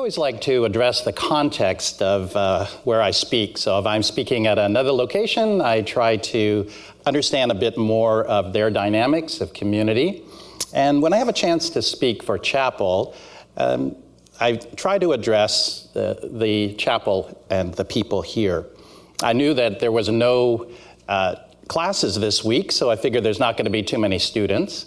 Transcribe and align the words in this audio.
always 0.00 0.16
like 0.16 0.40
to 0.40 0.64
address 0.64 1.04
the 1.04 1.12
context 1.12 2.00
of 2.00 2.34
uh, 2.34 2.64
where 2.84 3.02
I 3.02 3.10
speak. 3.10 3.58
So 3.58 3.78
if 3.78 3.84
I'm 3.84 4.02
speaking 4.02 4.46
at 4.46 4.58
another 4.58 4.92
location, 4.92 5.60
I 5.60 5.82
try 5.82 6.16
to 6.16 6.70
understand 7.04 7.50
a 7.50 7.54
bit 7.54 7.76
more 7.76 8.24
of 8.24 8.54
their 8.54 8.70
dynamics 8.70 9.42
of 9.42 9.52
community. 9.52 10.24
And 10.72 11.02
when 11.02 11.12
I 11.12 11.18
have 11.18 11.28
a 11.28 11.34
chance 11.34 11.68
to 11.70 11.82
speak 11.82 12.22
for 12.22 12.38
chapel, 12.38 13.14
um, 13.58 13.94
I 14.40 14.52
try 14.54 14.96
to 14.96 15.12
address 15.12 15.90
the, 15.92 16.30
the, 16.32 16.72
chapel 16.76 17.38
and 17.50 17.74
the 17.74 17.84
people 17.84 18.22
here. 18.22 18.64
I 19.22 19.34
knew 19.34 19.52
that 19.52 19.80
there 19.80 19.92
was 19.92 20.08
no 20.08 20.70
uh, 21.08 21.36
classes 21.68 22.18
this 22.18 22.42
week, 22.42 22.72
so 22.72 22.90
I 22.90 22.96
figured 22.96 23.22
there's 23.22 23.38
not 23.38 23.58
going 23.58 23.66
to 23.66 23.70
be 23.70 23.82
too 23.82 23.98
many 23.98 24.18
students. 24.18 24.86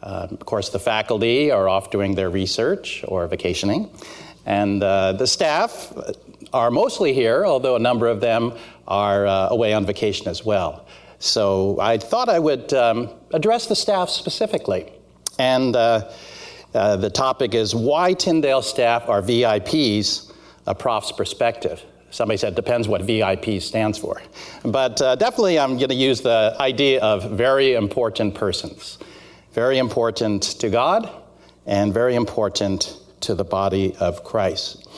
Uh, 0.00 0.28
of 0.30 0.46
course, 0.46 0.68
the 0.68 0.78
faculty 0.78 1.50
are 1.50 1.68
off 1.68 1.90
doing 1.90 2.14
their 2.14 2.30
research 2.30 3.04
or 3.08 3.26
vacationing. 3.26 3.90
And 4.46 4.82
uh, 4.82 5.12
the 5.12 5.26
staff 5.26 5.92
are 6.52 6.70
mostly 6.70 7.12
here, 7.12 7.46
although 7.46 7.76
a 7.76 7.80
number 7.80 8.08
of 8.08 8.20
them 8.20 8.52
are 8.88 9.26
uh, 9.26 9.48
away 9.48 9.72
on 9.72 9.86
vacation 9.86 10.28
as 10.28 10.44
well. 10.44 10.86
So 11.18 11.78
I 11.80 11.98
thought 11.98 12.28
I 12.28 12.38
would 12.38 12.72
um, 12.74 13.08
address 13.32 13.66
the 13.66 13.76
staff 13.76 14.10
specifically. 14.10 14.92
And 15.38 15.76
uh, 15.76 16.10
uh, 16.74 16.96
the 16.96 17.10
topic 17.10 17.54
is 17.54 17.74
why 17.74 18.14
Tyndale 18.14 18.62
staff 18.62 19.08
are 19.08 19.22
VIPs, 19.22 20.32
a 20.66 20.74
prof's 20.74 21.12
perspective. 21.12 21.82
Somebody 22.10 22.36
said 22.36 22.54
depends 22.54 22.88
what 22.88 23.02
VIP 23.02 23.62
stands 23.62 23.98
for. 23.98 24.20
But 24.64 25.00
uh, 25.00 25.14
definitely, 25.14 25.58
I'm 25.58 25.76
going 25.78 25.88
to 25.88 25.94
use 25.94 26.20
the 26.20 26.54
idea 26.60 27.00
of 27.00 27.30
very 27.30 27.74
important 27.74 28.34
persons. 28.34 28.98
Very 29.52 29.78
important 29.78 30.42
to 30.42 30.68
God 30.68 31.10
and 31.66 31.94
very 31.94 32.16
important 32.16 32.98
to 33.22 33.34
the 33.34 33.44
body 33.44 33.94
of 34.00 34.24
Christ. 34.24 34.88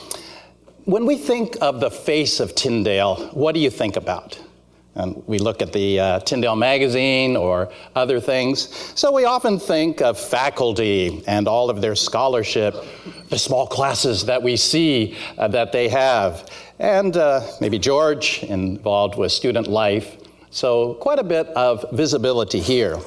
When 0.85 1.05
we 1.05 1.17
think 1.17 1.57
of 1.61 1.79
the 1.79 1.89
face 1.89 2.39
of 2.39 2.53
Tyndale, 2.53 3.29
what 3.33 3.55
do 3.55 3.59
you 3.59 3.71
think 3.71 3.95
about? 3.95 4.39
And 4.93 5.21
we 5.27 5.39
look 5.39 5.61
at 5.61 5.73
the 5.73 5.99
uh, 5.99 6.19
Tyndale 6.19 6.55
magazine 6.55 7.35
or 7.35 7.71
other 7.95 8.19
things. 8.19 8.69
So 8.95 9.11
we 9.11 9.25
often 9.25 9.59
think 9.59 10.01
of 10.01 10.17
faculty 10.17 11.23
and 11.27 11.47
all 11.47 11.69
of 11.69 11.81
their 11.81 11.95
scholarship, 11.95 12.75
the 13.29 13.37
small 13.37 13.67
classes 13.67 14.25
that 14.25 14.41
we 14.41 14.55
see 14.55 15.17
uh, 15.37 15.49
that 15.49 15.71
they 15.71 15.89
have, 15.89 16.49
and 16.79 17.17
uh, 17.17 17.41
maybe 17.59 17.77
George 17.77 18.43
involved 18.43 19.17
with 19.17 19.31
student 19.31 19.67
life. 19.67 20.17
So 20.49 20.93
quite 20.93 21.19
a 21.19 21.23
bit 21.23 21.47
of 21.47 21.83
visibility 21.91 22.61
here. 22.61 22.97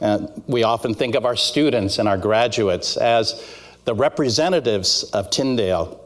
Uh, 0.00 0.26
we 0.46 0.62
often 0.62 0.94
think 0.94 1.14
of 1.14 1.26
our 1.26 1.36
students 1.36 1.98
and 1.98 2.08
our 2.08 2.16
graduates 2.16 2.96
as 2.96 3.44
the 3.84 3.94
representatives 3.94 5.04
of 5.12 5.30
Tyndale. 5.30 6.00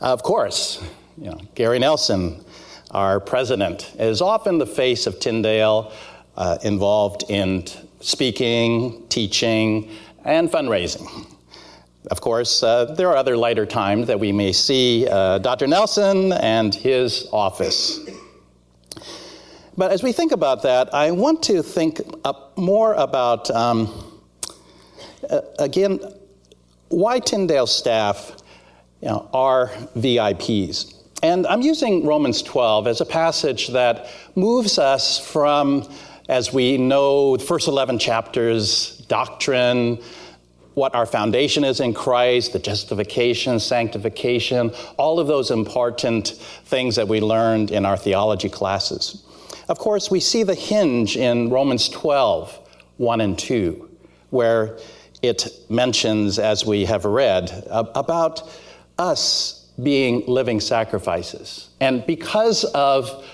Of 0.00 0.22
course, 0.22 0.82
you 1.16 1.30
know, 1.30 1.40
Gary 1.54 1.78
Nelson, 1.78 2.44
our 2.90 3.20
president, 3.20 3.92
is 3.98 4.20
often 4.20 4.58
the 4.58 4.66
face 4.66 5.06
of 5.06 5.18
Tyndale, 5.20 5.92
uh, 6.36 6.58
involved 6.62 7.24
in 7.28 7.64
speaking, 8.00 9.06
teaching, 9.08 9.90
and 10.24 10.50
fundraising. 10.50 11.26
Of 12.10 12.20
course, 12.20 12.62
uh, 12.62 12.86
there 12.96 13.08
are 13.08 13.16
other 13.16 13.36
lighter 13.36 13.64
times 13.64 14.08
that 14.08 14.18
we 14.18 14.32
may 14.32 14.52
see 14.52 15.06
uh, 15.08 15.38
Dr. 15.38 15.66
Nelson 15.66 16.32
and 16.32 16.74
his 16.74 17.28
office. 17.32 18.00
But 19.76 19.92
as 19.92 20.02
we 20.02 20.12
think 20.12 20.32
about 20.32 20.62
that, 20.62 20.92
I 20.92 21.12
want 21.12 21.42
to 21.44 21.62
think 21.62 22.00
more 22.56 22.94
about, 22.94 23.50
um, 23.50 24.20
again, 25.58 26.00
why 26.92 27.18
Tyndale 27.18 27.66
staff 27.66 28.36
you 29.00 29.08
know, 29.08 29.28
are 29.32 29.68
VIPs. 29.96 30.94
And 31.22 31.46
I'm 31.46 31.62
using 31.62 32.06
Romans 32.06 32.42
12 32.42 32.86
as 32.86 33.00
a 33.00 33.06
passage 33.06 33.68
that 33.68 34.08
moves 34.34 34.78
us 34.78 35.18
from, 35.18 35.88
as 36.28 36.52
we 36.52 36.76
know, 36.76 37.36
the 37.36 37.44
first 37.44 37.66
11 37.66 37.98
chapters, 37.98 38.98
doctrine, 39.08 40.00
what 40.74 40.94
our 40.94 41.06
foundation 41.06 41.64
is 41.64 41.80
in 41.80 41.94
Christ, 41.94 42.52
the 42.52 42.58
justification, 42.58 43.58
sanctification, 43.58 44.72
all 44.96 45.18
of 45.18 45.26
those 45.26 45.50
important 45.50 46.28
things 46.64 46.96
that 46.96 47.08
we 47.08 47.20
learned 47.20 47.70
in 47.70 47.86
our 47.86 47.96
theology 47.96 48.48
classes. 48.48 49.24
Of 49.68 49.78
course, 49.78 50.10
we 50.10 50.20
see 50.20 50.42
the 50.42 50.54
hinge 50.54 51.16
in 51.16 51.50
Romans 51.50 51.88
12, 51.88 52.58
1 52.96 53.20
and 53.20 53.38
2, 53.38 53.88
where 54.30 54.78
it 55.22 55.48
mentions, 55.70 56.38
as 56.38 56.66
we 56.66 56.84
have 56.84 57.04
read, 57.04 57.64
about 57.70 58.42
us 58.98 59.70
being 59.82 60.24
living 60.26 60.60
sacrifices. 60.60 61.70
And 61.80 62.04
because 62.06 62.64
of 62.64 63.24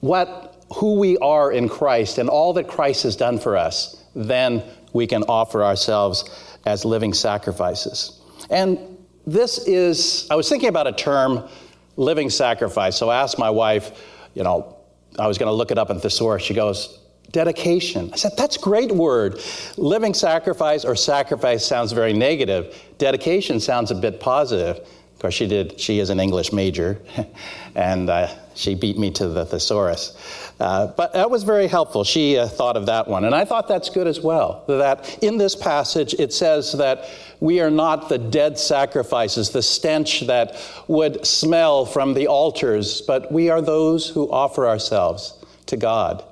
what 0.00 0.64
who 0.74 0.98
we 0.98 1.16
are 1.18 1.52
in 1.52 1.68
Christ 1.68 2.18
and 2.18 2.28
all 2.28 2.52
that 2.54 2.66
Christ 2.68 3.02
has 3.04 3.16
done 3.16 3.38
for 3.38 3.56
us, 3.56 4.02
then 4.14 4.62
we 4.92 5.06
can 5.06 5.22
offer 5.24 5.64
ourselves 5.64 6.24
as 6.64 6.84
living 6.84 7.12
sacrifices. 7.12 8.20
And 8.50 8.78
this 9.26 9.58
is, 9.66 10.26
I 10.30 10.34
was 10.34 10.48
thinking 10.48 10.68
about 10.68 10.86
a 10.86 10.92
term, 10.92 11.48
living 11.96 12.30
sacrifice. 12.30 12.96
So 12.96 13.10
I 13.10 13.20
asked 13.20 13.38
my 13.38 13.50
wife, 13.50 13.92
you 14.34 14.42
know, 14.42 14.76
I 15.18 15.26
was 15.26 15.38
going 15.38 15.48
to 15.48 15.52
look 15.52 15.70
it 15.70 15.78
up 15.78 15.90
in 15.90 16.00
thesaurus. 16.00 16.42
She 16.42 16.54
goes, 16.54 16.98
dedication. 17.30 18.10
I 18.12 18.16
said, 18.16 18.32
that's 18.36 18.56
a 18.56 18.60
great 18.60 18.92
word. 18.92 19.40
Living 19.76 20.14
sacrifice 20.14 20.84
or 20.84 20.96
sacrifice 20.96 21.64
sounds 21.64 21.92
very 21.92 22.12
negative. 22.12 22.74
Dedication 22.98 23.60
sounds 23.60 23.90
a 23.90 23.94
bit 23.94 24.20
positive. 24.20 24.78
Of 25.16 25.20
course, 25.20 25.34
she 25.34 25.46
did. 25.46 25.80
She 25.80 25.98
is 25.98 26.10
an 26.10 26.20
English 26.20 26.52
major, 26.52 27.00
and 27.74 28.10
uh, 28.10 28.28
she 28.54 28.74
beat 28.74 28.98
me 28.98 29.10
to 29.12 29.28
the 29.28 29.46
thesaurus. 29.46 30.14
Uh, 30.60 30.88
but 30.88 31.14
that 31.14 31.30
was 31.30 31.42
very 31.42 31.68
helpful. 31.68 32.04
She 32.04 32.36
uh, 32.36 32.46
thought 32.46 32.76
of 32.76 32.84
that 32.84 33.08
one, 33.08 33.24
and 33.24 33.34
I 33.34 33.46
thought 33.46 33.66
that's 33.66 33.88
good 33.88 34.06
as 34.06 34.20
well. 34.20 34.62
That 34.68 35.22
in 35.24 35.38
this 35.38 35.56
passage 35.56 36.12
it 36.18 36.34
says 36.34 36.72
that 36.72 37.08
we 37.40 37.62
are 37.62 37.70
not 37.70 38.10
the 38.10 38.18
dead 38.18 38.58
sacrifices, 38.58 39.48
the 39.48 39.62
stench 39.62 40.26
that 40.26 40.60
would 40.86 41.26
smell 41.26 41.86
from 41.86 42.12
the 42.12 42.26
altars, 42.26 43.00
but 43.00 43.32
we 43.32 43.48
are 43.48 43.62
those 43.62 44.06
who 44.06 44.30
offer 44.30 44.68
ourselves 44.68 45.42
to 45.64 45.78
God 45.78 46.22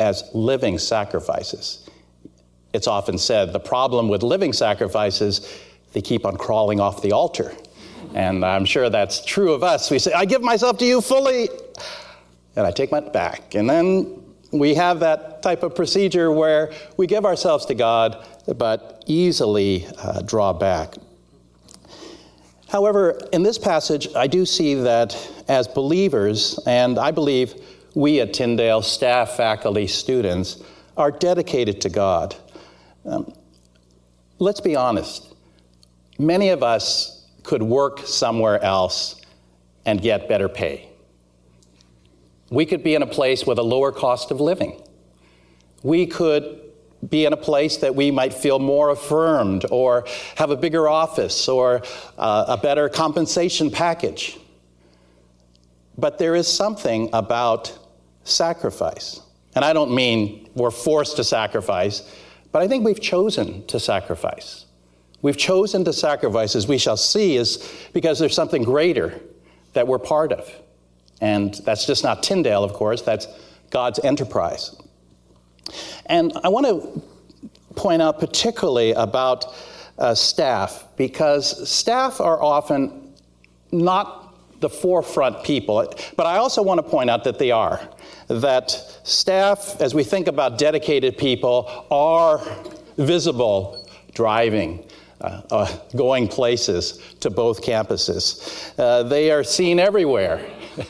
as 0.00 0.30
living 0.34 0.78
sacrifices. 0.78 1.88
It's 2.72 2.86
often 2.86 3.18
said 3.18 3.52
the 3.52 3.60
problem 3.60 4.08
with 4.08 4.22
living 4.22 4.52
sacrifices, 4.52 5.60
they 5.92 6.02
keep 6.02 6.26
on 6.26 6.36
crawling 6.36 6.80
off 6.80 7.02
the 7.02 7.12
altar. 7.12 7.52
And 8.14 8.44
I'm 8.44 8.64
sure 8.64 8.90
that's 8.90 9.24
true 9.24 9.52
of 9.52 9.62
us. 9.62 9.90
We 9.90 9.98
say, 9.98 10.12
I 10.12 10.24
give 10.24 10.42
myself 10.42 10.78
to 10.78 10.84
you 10.84 11.00
fully, 11.00 11.48
and 12.56 12.66
I 12.66 12.70
take 12.70 12.90
my 12.90 13.00
back. 13.00 13.54
And 13.54 13.68
then 13.68 14.22
we 14.50 14.74
have 14.74 15.00
that 15.00 15.42
type 15.42 15.62
of 15.62 15.74
procedure 15.74 16.32
where 16.32 16.72
we 16.96 17.06
give 17.06 17.24
ourselves 17.24 17.66
to 17.66 17.74
God, 17.74 18.24
but 18.56 19.02
easily 19.06 19.86
uh, 19.98 20.22
draw 20.22 20.52
back. 20.52 20.94
However, 22.68 23.18
in 23.32 23.42
this 23.42 23.58
passage, 23.58 24.08
I 24.14 24.26
do 24.26 24.44
see 24.44 24.74
that 24.74 25.16
as 25.48 25.66
believers, 25.66 26.58
and 26.66 26.98
I 26.98 27.10
believe 27.10 27.54
we 27.94 28.20
at 28.20 28.32
Tyndale, 28.32 28.82
staff, 28.82 29.36
faculty, 29.36 29.86
students, 29.86 30.62
are 30.96 31.10
dedicated 31.10 31.80
to 31.82 31.88
God. 31.88 32.34
Um, 33.04 33.32
let's 34.38 34.60
be 34.60 34.76
honest. 34.76 35.34
Many 36.18 36.48
of 36.48 36.62
us 36.62 37.26
could 37.42 37.62
work 37.62 38.00
somewhere 38.00 38.62
else 38.62 39.20
and 39.86 40.02
get 40.02 40.28
better 40.28 40.48
pay. 40.48 40.88
We 42.50 42.66
could 42.66 42.82
be 42.82 42.94
in 42.94 43.02
a 43.02 43.06
place 43.06 43.46
with 43.46 43.58
a 43.58 43.62
lower 43.62 43.92
cost 43.92 44.30
of 44.30 44.40
living. 44.40 44.82
We 45.82 46.06
could 46.06 46.60
be 47.08 47.24
in 47.24 47.32
a 47.32 47.36
place 47.36 47.78
that 47.78 47.94
we 47.94 48.10
might 48.10 48.34
feel 48.34 48.58
more 48.58 48.90
affirmed 48.90 49.64
or 49.70 50.04
have 50.34 50.50
a 50.50 50.56
bigger 50.56 50.88
office 50.88 51.48
or 51.48 51.82
uh, 52.16 52.44
a 52.48 52.56
better 52.56 52.88
compensation 52.88 53.70
package. 53.70 54.36
But 55.98 56.18
there 56.18 56.34
is 56.36 56.46
something 56.46 57.10
about 57.12 57.76
sacrifice. 58.24 59.20
And 59.54 59.64
I 59.64 59.72
don't 59.72 59.92
mean 59.94 60.48
we're 60.54 60.70
forced 60.70 61.16
to 61.16 61.24
sacrifice, 61.24 62.08
but 62.52 62.62
I 62.62 62.68
think 62.68 62.84
we've 62.84 63.00
chosen 63.00 63.66
to 63.66 63.80
sacrifice. 63.80 64.66
We've 65.20 65.36
chosen 65.36 65.84
to 65.84 65.92
sacrifice, 65.92 66.54
as 66.54 66.68
we 66.68 66.78
shall 66.78 66.96
see, 66.96 67.36
is 67.36 67.68
because 67.92 68.20
there's 68.20 68.34
something 68.34 68.62
greater 68.62 69.20
that 69.72 69.88
we're 69.88 69.98
part 69.98 70.32
of. 70.32 70.48
And 71.20 71.54
that's 71.64 71.86
just 71.86 72.04
not 72.04 72.22
Tyndale, 72.22 72.62
of 72.62 72.72
course, 72.72 73.02
that's 73.02 73.26
God's 73.70 73.98
enterprise. 73.98 74.76
And 76.06 76.32
I 76.44 76.48
want 76.48 76.66
to 76.66 77.02
point 77.74 78.00
out 78.00 78.20
particularly 78.20 78.92
about 78.92 79.52
uh, 79.98 80.14
staff, 80.14 80.84
because 80.96 81.68
staff 81.68 82.20
are 82.20 82.40
often 82.40 83.12
not 83.72 84.27
the 84.60 84.68
forefront 84.68 85.44
people. 85.44 85.92
But 86.16 86.26
I 86.26 86.38
also 86.38 86.62
want 86.62 86.78
to 86.78 86.88
point 86.88 87.10
out 87.10 87.24
that 87.24 87.38
they 87.38 87.50
are. 87.50 87.80
That 88.28 88.70
staff, 89.04 89.80
as 89.80 89.94
we 89.94 90.04
think 90.04 90.26
about 90.26 90.58
dedicated 90.58 91.16
people, 91.16 91.86
are 91.90 92.40
visible 92.96 93.86
driving, 94.12 94.84
uh, 95.20 95.42
uh, 95.50 95.78
going 95.96 96.28
places 96.28 97.00
to 97.20 97.30
both 97.30 97.62
campuses. 97.62 98.72
Uh, 98.78 99.04
they 99.04 99.30
are 99.30 99.44
seen 99.44 99.78
everywhere, 99.78 100.44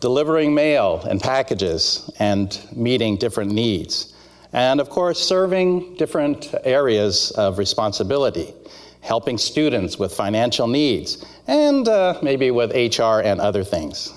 delivering 0.00 0.54
mail 0.54 1.04
and 1.08 1.20
packages 1.20 2.10
and 2.18 2.58
meeting 2.74 3.16
different 3.16 3.52
needs. 3.52 4.14
And 4.52 4.80
of 4.80 4.90
course, 4.90 5.20
serving 5.20 5.94
different 5.94 6.52
areas 6.64 7.30
of 7.32 7.58
responsibility, 7.58 8.52
helping 9.00 9.38
students 9.38 9.98
with 9.98 10.14
financial 10.14 10.66
needs, 10.66 11.24
and 11.46 11.88
uh, 11.88 12.18
maybe 12.22 12.50
with 12.50 12.72
HR 12.72 13.20
and 13.20 13.40
other 13.40 13.64
things. 13.64 14.12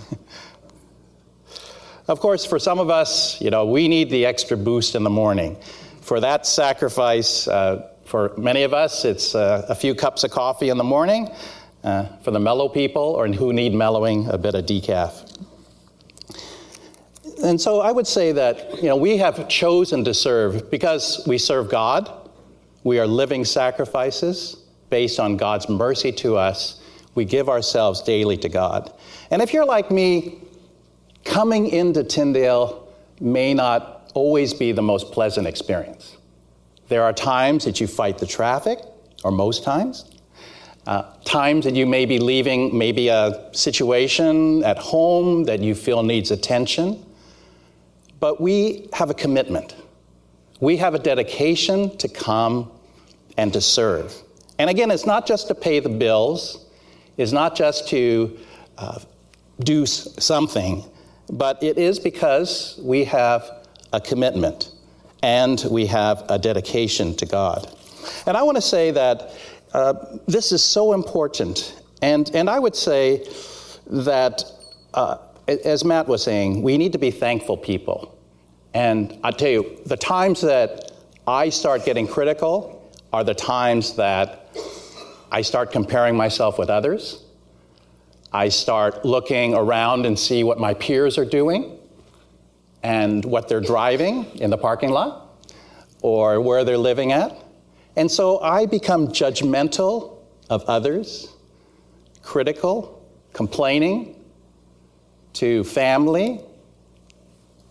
of 2.07 2.19
course, 2.19 2.45
for 2.45 2.59
some 2.59 2.79
of 2.79 2.89
us, 2.89 3.39
you 3.41 3.49
know, 3.49 3.65
we 3.65 3.87
need 3.87 4.09
the 4.09 4.25
extra 4.25 4.57
boost 4.57 4.95
in 4.95 5.03
the 5.03 5.09
morning. 5.09 5.57
For 6.01 6.19
that 6.19 6.45
sacrifice, 6.45 7.47
uh, 7.47 7.89
for 8.05 8.33
many 8.37 8.63
of 8.63 8.73
us, 8.73 9.05
it's 9.05 9.35
uh, 9.35 9.65
a 9.69 9.75
few 9.75 9.95
cups 9.95 10.23
of 10.23 10.31
coffee 10.31 10.69
in 10.69 10.77
the 10.77 10.83
morning. 10.83 11.29
Uh, 11.83 12.07
for 12.23 12.31
the 12.31 12.39
mellow 12.39 12.69
people 12.69 13.01
or 13.01 13.27
who 13.27 13.51
need 13.51 13.73
mellowing, 13.73 14.25
a 14.29 14.37
bit 14.37 14.55
of 14.55 14.65
decaf. 14.65 15.29
And 17.43 17.59
so 17.59 17.81
I 17.81 17.91
would 17.91 18.07
say 18.07 18.31
that 18.31 18.81
you 18.81 18.87
know, 18.87 18.95
we 18.95 19.17
have 19.17 19.49
chosen 19.49 20.05
to 20.05 20.13
serve 20.13 20.71
because 20.71 21.21
we 21.27 21.37
serve 21.37 21.69
God. 21.69 22.09
We 22.85 22.99
are 22.99 23.07
living 23.07 23.43
sacrifices 23.43 24.62
based 24.93 25.19
on 25.19 25.37
God's 25.37 25.67
mercy 25.69 26.11
to 26.11 26.37
us. 26.37 26.79
We 27.15 27.25
give 27.25 27.49
ourselves 27.49 28.03
daily 28.03 28.37
to 28.37 28.47
God. 28.47 28.93
And 29.31 29.41
if 29.41 29.51
you're 29.51 29.65
like 29.65 29.89
me, 29.89 30.37
coming 31.25 31.65
into 31.65 32.03
Tyndale 32.03 32.87
may 33.19 33.55
not 33.55 34.11
always 34.13 34.53
be 34.53 34.71
the 34.71 34.83
most 34.83 35.11
pleasant 35.11 35.47
experience. 35.47 36.15
There 36.89 37.01
are 37.01 37.11
times 37.11 37.65
that 37.65 37.81
you 37.81 37.87
fight 37.87 38.19
the 38.19 38.27
traffic, 38.27 38.77
or 39.23 39.31
most 39.31 39.63
times. 39.63 40.11
Uh, 40.85 41.11
times 41.25 41.65
that 41.65 41.73
you 41.73 41.87
may 41.87 42.05
be 42.05 42.19
leaving 42.19 42.77
maybe 42.77 43.07
a 43.07 43.49
situation 43.51 44.63
at 44.63 44.77
home 44.77 45.45
that 45.45 45.61
you 45.61 45.73
feel 45.73 46.03
needs 46.03 46.29
attention. 46.29 47.03
But 48.19 48.39
we 48.39 48.89
have 48.93 49.09
a 49.09 49.15
commitment. 49.15 49.75
We 50.59 50.77
have 50.77 50.93
a 50.93 50.99
dedication 50.99 51.97
to 51.97 52.07
come 52.07 52.69
and 53.37 53.51
to 53.53 53.59
serve. 53.59 54.13
And 54.63 54.69
again, 54.69 54.91
it's 54.91 55.05
not 55.05 55.27
just 55.27 55.49
to 55.49 55.55
pay 55.55 55.81
the 55.81 55.89
bills, 55.89 56.67
it's 57.17 57.33
not 57.33 57.53
just 57.53 57.89
to 57.89 58.39
uh, 58.77 58.99
do 59.59 59.85
something, 59.85 60.85
but 61.29 61.61
it 61.61 61.77
is 61.77 61.99
because 61.99 62.79
we 62.81 63.03
have 63.03 63.67
a 63.91 63.99
commitment 63.99 64.71
and 65.21 65.61
we 65.69 65.85
have 65.87 66.23
a 66.29 66.39
dedication 66.39 67.13
to 67.17 67.25
God. 67.25 67.75
And 68.25 68.37
I 68.37 68.43
want 68.43 68.55
to 68.55 68.61
say 68.61 68.91
that 68.91 69.33
uh, 69.73 69.95
this 70.29 70.53
is 70.53 70.63
so 70.63 70.93
important. 70.93 71.81
And, 72.01 72.33
and 72.33 72.49
I 72.49 72.57
would 72.57 72.77
say 72.77 73.27
that, 73.87 74.45
uh, 74.93 75.17
as 75.45 75.83
Matt 75.83 76.07
was 76.07 76.23
saying, 76.23 76.61
we 76.61 76.77
need 76.77 76.93
to 76.93 76.99
be 76.99 77.11
thankful 77.11 77.57
people. 77.57 78.17
And 78.73 79.19
I 79.25 79.31
tell 79.31 79.49
you, 79.51 79.79
the 79.87 79.97
times 79.97 80.39
that 80.39 80.93
I 81.27 81.49
start 81.49 81.83
getting 81.83 82.07
critical 82.07 82.89
are 83.11 83.25
the 83.25 83.35
times 83.35 83.97
that 83.97 84.39
I 85.33 85.41
start 85.41 85.71
comparing 85.71 86.15
myself 86.15 86.59
with 86.59 86.69
others. 86.69 87.23
I 88.31 88.49
start 88.49 89.03
looking 89.03 89.55
around 89.55 90.05
and 90.05 90.17
see 90.17 90.43
what 90.43 90.59
my 90.59 90.75
peers 90.75 91.17
are 91.17 91.25
doing 91.25 91.79
and 92.83 93.25
what 93.25 93.47
they're 93.47 93.59
driving 93.59 94.25
in 94.35 94.51
the 94.51 94.59
parking 94.59 94.91
lot 94.91 95.43
or 96.03 96.39
where 96.39 96.63
they're 96.63 96.77
living 96.77 97.13
at. 97.13 97.35
And 97.95 98.11
so 98.11 98.41
I 98.41 98.67
become 98.67 99.07
judgmental 99.07 100.19
of 100.51 100.63
others, 100.65 101.27
critical, 102.21 103.03
complaining 103.33 104.23
to 105.33 105.63
family, 105.63 106.41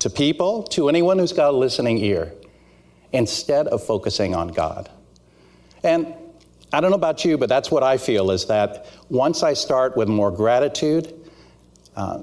to 0.00 0.10
people, 0.10 0.64
to 0.64 0.88
anyone 0.88 1.16
who's 1.16 1.32
got 1.32 1.54
a 1.54 1.56
listening 1.56 1.98
ear, 1.98 2.32
instead 3.12 3.68
of 3.68 3.84
focusing 3.84 4.34
on 4.34 4.48
God. 4.48 4.90
And 5.84 6.16
I 6.72 6.80
don't 6.80 6.90
know 6.90 6.96
about 6.96 7.24
you, 7.24 7.36
but 7.36 7.48
that's 7.48 7.70
what 7.70 7.82
I 7.82 7.98
feel 7.98 8.30
is 8.30 8.46
that 8.46 8.86
once 9.10 9.42
I 9.42 9.52
start 9.52 9.96
with 9.96 10.08
more 10.08 10.30
gratitude, 10.30 11.12
uh, 11.96 12.22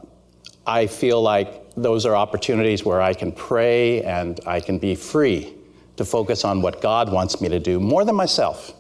I 0.65 0.87
feel 0.87 1.21
like 1.21 1.75
those 1.75 2.05
are 2.05 2.15
opportunities 2.15 2.83
where 2.83 3.01
I 3.01 3.13
can 3.13 3.31
pray 3.31 4.01
and 4.03 4.39
I 4.47 4.59
can 4.59 4.79
be 4.79 4.95
free 4.95 5.53
to 5.97 6.05
focus 6.05 6.45
on 6.45 6.61
what 6.61 6.81
God 6.81 7.11
wants 7.11 7.41
me 7.41 7.49
to 7.49 7.59
do 7.59 7.79
more 7.79 8.05
than 8.05 8.15
myself. 8.15 8.73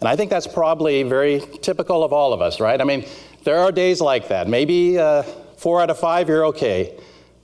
And 0.00 0.08
I 0.08 0.16
think 0.16 0.30
that's 0.30 0.46
probably 0.46 1.02
very 1.04 1.40
typical 1.62 2.04
of 2.04 2.12
all 2.12 2.32
of 2.32 2.40
us, 2.40 2.60
right? 2.60 2.80
I 2.80 2.84
mean, 2.84 3.06
there 3.44 3.58
are 3.58 3.72
days 3.72 4.00
like 4.00 4.28
that. 4.28 4.48
Maybe 4.48 4.98
uh, 4.98 5.22
four 5.56 5.80
out 5.80 5.90
of 5.90 5.98
five, 5.98 6.28
you're 6.28 6.46
okay. 6.46 6.98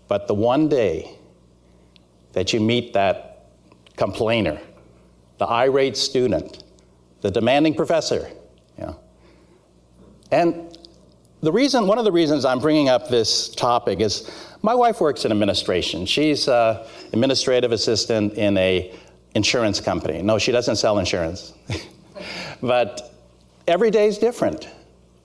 But 0.08 0.26
the 0.26 0.34
one 0.34 0.69
day 0.69 1.17
that 2.32 2.52
you 2.52 2.60
meet 2.60 2.93
that 2.93 3.46
complainer, 3.96 4.60
the 5.38 5.46
irate 5.46 5.96
student, 5.96 6.63
the 7.25 7.31
demanding 7.31 7.73
professor, 7.73 8.31
know, 8.76 9.00
and 10.31 10.76
the 11.41 11.50
reason, 11.50 11.87
one 11.87 11.97
of 11.97 12.05
the 12.05 12.12
reasons 12.12 12.44
I'm 12.44 12.59
bringing 12.59 12.91
up 12.91 13.09
this 13.09 13.49
topic 13.49 14.00
is 14.00 14.31
my 14.61 14.75
wife 14.75 15.00
works 15.00 15.25
in 15.25 15.32
administration. 15.32 16.05
She's 16.05 16.49
an 16.49 16.81
administrative 17.15 17.73
assistant 17.73 18.35
in 18.35 18.59
a 18.59 18.94
insurance 19.35 19.81
company. 19.81 20.21
No, 20.21 20.37
she 20.37 20.53
doesn't 20.53 20.76
sell 20.76 20.99
insurance. 20.99 21.55
but 22.62 23.15
every 23.67 23.91
day 23.91 24.06
is 24.06 24.19
different. 24.19 24.69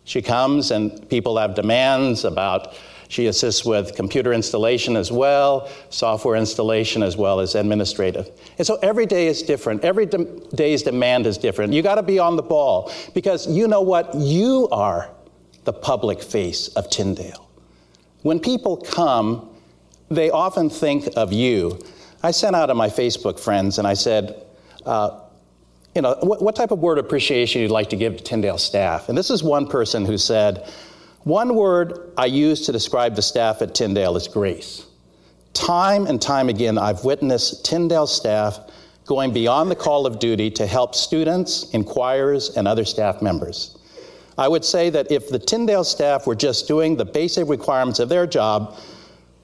She 0.05 0.21
comes 0.21 0.71
and 0.71 1.09
people 1.09 1.37
have 1.37 1.53
demands 1.53 2.23
about 2.23 2.75
she 3.09 3.25
assists 3.25 3.65
with 3.65 3.95
computer 3.95 4.31
installation 4.33 4.95
as 4.95 5.11
well, 5.11 5.67
software 5.89 6.35
installation 6.35 7.01
as 7.01 7.17
well 7.17 7.39
as 7.39 7.55
administrative. 7.55 8.29
And 8.59 8.65
so 8.65 8.75
every 8.83 9.07
day 9.07 9.27
is 9.27 9.41
different. 9.41 9.83
Every 9.83 10.05
de- 10.05 10.25
day's 10.53 10.83
demand 10.83 11.25
is 11.25 11.39
different. 11.39 11.73
You 11.73 11.81
got 11.81 11.95
to 11.95 12.03
be 12.03 12.19
on 12.19 12.35
the 12.35 12.43
ball 12.43 12.93
because 13.15 13.47
you 13.47 13.67
know 13.67 13.81
what? 13.81 14.13
You 14.13 14.69
are 14.71 15.09
the 15.63 15.73
public 15.73 16.21
face 16.21 16.67
of 16.69 16.87
Tyndale. 16.91 17.49
When 18.21 18.39
people 18.39 18.77
come, 18.77 19.49
they 20.09 20.29
often 20.29 20.69
think 20.69 21.09
of 21.15 21.33
you. 21.33 21.79
I 22.21 22.29
sent 22.29 22.55
out 22.55 22.67
to 22.67 22.75
my 22.75 22.89
Facebook 22.89 23.39
friends 23.39 23.79
and 23.79 23.87
I 23.87 23.95
said, 23.95 24.45
uh, 24.85 25.21
you 25.95 26.03
know, 26.03 26.15
what, 26.21 26.43
what 26.43 26.55
type 26.55 26.69
of 26.69 26.77
word 26.77 26.99
of 26.99 27.05
appreciation 27.05 27.63
you'd 27.63 27.71
like 27.71 27.89
to 27.89 27.95
give 27.95 28.17
to 28.17 28.23
Tyndale 28.23 28.59
staff? 28.59 29.09
And 29.09 29.17
this 29.17 29.31
is 29.31 29.41
one 29.41 29.67
person 29.67 30.05
who 30.05 30.19
said, 30.19 30.71
one 31.23 31.55
word 31.55 32.13
I 32.17 32.27
use 32.27 32.65
to 32.65 32.71
describe 32.71 33.15
the 33.15 33.21
staff 33.21 33.61
at 33.61 33.75
Tyndale 33.75 34.15
is 34.15 34.27
grace. 34.27 34.85
Time 35.53 36.07
and 36.07 36.21
time 36.21 36.47
again, 36.47 36.77
I've 36.77 37.03
witnessed 37.03 37.65
Tyndale 37.65 38.07
staff 38.07 38.59
going 39.05 39.33
beyond 39.33 39.69
the 39.69 39.75
call 39.75 40.05
of 40.05 40.19
duty 40.19 40.49
to 40.51 40.65
help 40.65 40.95
students, 40.95 41.69
inquirers, 41.71 42.55
and 42.55 42.67
other 42.67 42.85
staff 42.85 43.21
members. 43.21 43.77
I 44.37 44.47
would 44.47 44.63
say 44.63 44.89
that 44.91 45.11
if 45.11 45.29
the 45.29 45.39
Tyndale 45.39 45.83
staff 45.83 46.25
were 46.25 46.35
just 46.35 46.67
doing 46.67 46.95
the 46.95 47.05
basic 47.05 47.49
requirements 47.49 47.99
of 47.99 48.07
their 48.07 48.25
job, 48.25 48.77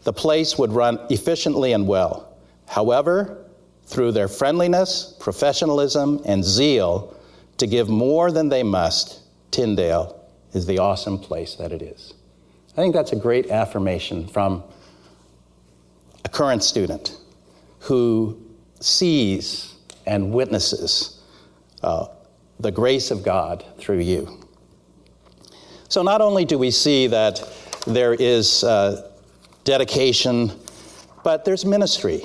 the 0.03 0.13
place 0.13 0.57
would 0.57 0.71
run 0.71 0.99
efficiently 1.09 1.73
and 1.73 1.85
well. 1.87 2.37
However, 2.67 3.45
through 3.85 4.13
their 4.13 4.29
friendliness, 4.29 5.17
professionalism, 5.19 6.21
and 6.25 6.43
zeal 6.43 7.13
to 7.57 7.67
give 7.67 7.89
more 7.89 8.31
than 8.31 8.47
they 8.47 8.63
must, 8.63 9.21
Tyndale 9.51 10.24
is 10.55 10.65
the 10.65 10.79
awesome 10.79 11.19
place 11.19 11.55
that 11.55 11.71
it 11.73 11.81
is. 11.81 12.13
I 12.71 12.75
think 12.77 12.95
that's 12.95 13.11
a 13.11 13.17
great 13.17 13.51
affirmation 13.51 14.25
from 14.27 14.63
a 16.23 16.29
current 16.29 16.63
student 16.63 17.17
who 17.79 18.41
sees 18.79 19.75
and 20.05 20.31
witnesses 20.31 21.21
uh, 21.83 22.07
the 22.59 22.71
grace 22.71 23.11
of 23.11 23.21
God 23.21 23.65
through 23.77 23.99
you. 23.99 24.39
So, 25.89 26.01
not 26.01 26.21
only 26.21 26.45
do 26.45 26.57
we 26.57 26.71
see 26.71 27.07
that 27.07 27.41
there 27.85 28.13
is 28.13 28.63
uh, 28.63 29.11
dedication, 29.65 30.51
but 31.23 31.43
there's 31.43 31.65
ministry. 31.65 32.21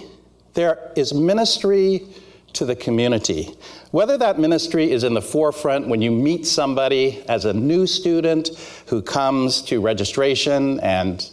There 0.54 0.92
is 0.96 1.12
ministry 1.12 2.06
to 2.54 2.64
the 2.64 2.76
community. 2.76 3.54
Whether 3.90 4.16
that 4.18 4.38
ministry 4.38 4.90
is 4.90 5.04
in 5.04 5.14
the 5.14 5.22
forefront 5.22 5.88
when 5.88 6.02
you 6.02 6.10
meet 6.10 6.46
somebody 6.46 7.22
as 7.28 7.44
a 7.44 7.52
new 7.52 7.86
student 7.86 8.50
who 8.86 9.02
comes 9.02 9.62
to 9.62 9.80
registration 9.80 10.80
and 10.80 11.28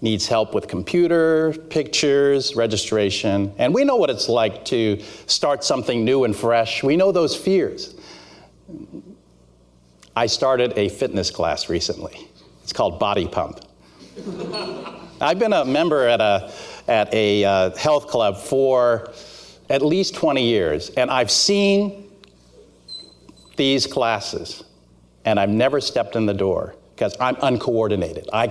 needs 0.00 0.26
help 0.26 0.52
with 0.52 0.66
computer, 0.68 1.52
pictures, 1.70 2.56
registration. 2.56 3.52
And 3.56 3.72
we 3.72 3.84
know 3.84 3.96
what 3.96 4.10
it's 4.10 4.28
like 4.28 4.64
to 4.66 5.00
start 5.26 5.62
something 5.64 6.04
new 6.04 6.24
and 6.24 6.34
fresh. 6.34 6.82
We 6.82 6.96
know 6.96 7.12
those 7.12 7.36
fears. 7.36 7.94
I 10.16 10.26
started 10.26 10.76
a 10.76 10.88
fitness 10.88 11.30
class 11.30 11.68
recently. 11.68 12.28
It's 12.62 12.72
called 12.72 12.98
Body 12.98 13.28
Pump. 13.28 13.60
I've 15.20 15.38
been 15.38 15.52
a 15.52 15.64
member 15.64 16.06
at 16.06 16.20
a, 16.20 16.52
at 16.88 17.14
a 17.14 17.44
uh, 17.44 17.76
health 17.76 18.08
club 18.08 18.36
for 18.36 19.12
at 19.72 19.80
least 19.80 20.14
20 20.14 20.44
years, 20.44 20.90
and 20.90 21.10
I've 21.10 21.30
seen 21.30 22.06
these 23.56 23.86
classes, 23.86 24.62
and 25.24 25.40
I've 25.40 25.48
never 25.48 25.80
stepped 25.80 26.14
in 26.14 26.26
the 26.26 26.34
door 26.34 26.76
because 26.94 27.16
I'm 27.18 27.36
uncoordinated. 27.40 28.28
I, 28.34 28.48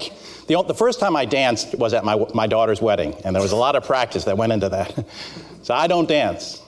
the, 0.48 0.64
the 0.68 0.74
first 0.74 1.00
time 1.00 1.16
I 1.16 1.26
danced 1.26 1.78
was 1.78 1.94
at 1.94 2.04
my, 2.04 2.26
my 2.34 2.48
daughter's 2.48 2.82
wedding, 2.82 3.14
and 3.24 3.36
there 3.36 3.42
was 3.42 3.52
a 3.52 3.56
lot 3.56 3.76
of 3.76 3.86
practice 3.86 4.24
that 4.24 4.36
went 4.36 4.52
into 4.52 4.68
that. 4.70 5.06
so 5.62 5.76
I 5.76 5.86
don't 5.86 6.10
dance. 6.10 6.60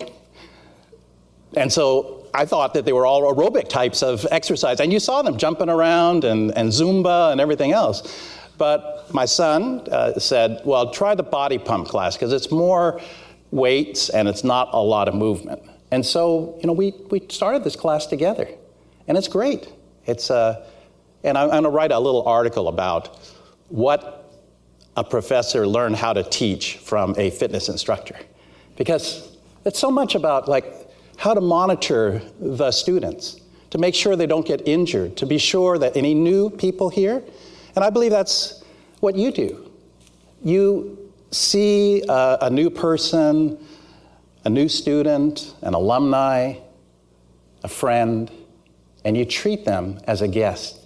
And 1.55 1.73
so 1.73 2.27
I 2.31 2.45
thought 2.45 2.75
that 2.75 2.85
they 2.85 2.93
were 2.93 3.07
all 3.07 3.23
aerobic 3.23 3.69
types 3.69 4.03
of 4.03 4.27
exercise, 4.29 4.79
and 4.79 4.93
you 4.93 4.99
saw 4.99 5.23
them 5.23 5.35
jumping 5.35 5.69
around 5.69 6.25
and, 6.25 6.55
and 6.55 6.69
Zumba 6.69 7.31
and 7.31 7.41
everything 7.41 7.71
else. 7.71 8.29
But 8.59 9.11
my 9.11 9.25
son 9.25 9.87
uh, 9.91 10.19
said, 10.19 10.61
Well, 10.63 10.91
try 10.91 11.15
the 11.15 11.23
body 11.23 11.57
pump 11.57 11.87
class 11.87 12.15
because 12.15 12.31
it's 12.31 12.51
more 12.51 13.01
weights 13.53 14.09
and 14.09 14.27
it's 14.27 14.43
not 14.43 14.69
a 14.73 14.81
lot 14.81 15.07
of 15.07 15.13
movement. 15.13 15.61
And 15.91 16.03
so, 16.03 16.57
you 16.59 16.67
know, 16.67 16.73
we, 16.73 16.93
we 17.11 17.21
started 17.29 17.63
this 17.63 17.75
class 17.75 18.07
together, 18.07 18.47
and 19.07 19.15
it's 19.15 19.27
great. 19.27 19.71
It's, 20.07 20.31
uh, 20.31 20.67
and 21.23 21.37
I'm 21.37 21.49
going 21.49 21.63
to 21.63 21.69
write 21.69 21.91
a 21.91 21.99
little 21.99 22.27
article 22.27 22.67
about 22.67 23.19
what 23.69 24.31
a 24.97 25.03
professor 25.03 25.67
learned 25.67 25.95
how 25.95 26.13
to 26.13 26.23
teach 26.23 26.77
from 26.77 27.13
a 27.17 27.29
fitness 27.29 27.69
instructor. 27.69 28.17
Because 28.75 29.37
it's 29.65 29.77
so 29.77 29.91
much 29.91 30.15
about 30.15 30.47
like 30.47 30.65
how 31.17 31.35
to 31.35 31.41
monitor 31.41 32.21
the 32.39 32.71
students, 32.71 33.39
to 33.69 33.77
make 33.77 33.93
sure 33.93 34.15
they 34.15 34.25
don't 34.25 34.47
get 34.47 34.67
injured, 34.67 35.15
to 35.17 35.27
be 35.27 35.37
sure 35.37 35.77
that 35.77 35.95
any 35.95 36.15
new 36.15 36.49
people 36.49 36.89
here, 36.89 37.23
and 37.75 37.85
I 37.85 37.91
believe 37.91 38.11
that's 38.11 38.63
what 38.99 39.15
you 39.15 39.31
do. 39.31 39.71
You 40.43 41.02
see 41.33 42.03
a, 42.07 42.37
a 42.41 42.49
new 42.49 42.69
person, 42.69 43.57
a 44.45 44.49
new 44.49 44.69
student, 44.69 45.55
an 45.61 45.73
alumni, 45.73 46.55
a 47.63 47.67
friend, 47.67 48.31
and 49.05 49.17
you 49.17 49.25
treat 49.25 49.65
them 49.65 49.99
as 50.05 50.21
a 50.21 50.27
guest, 50.27 50.79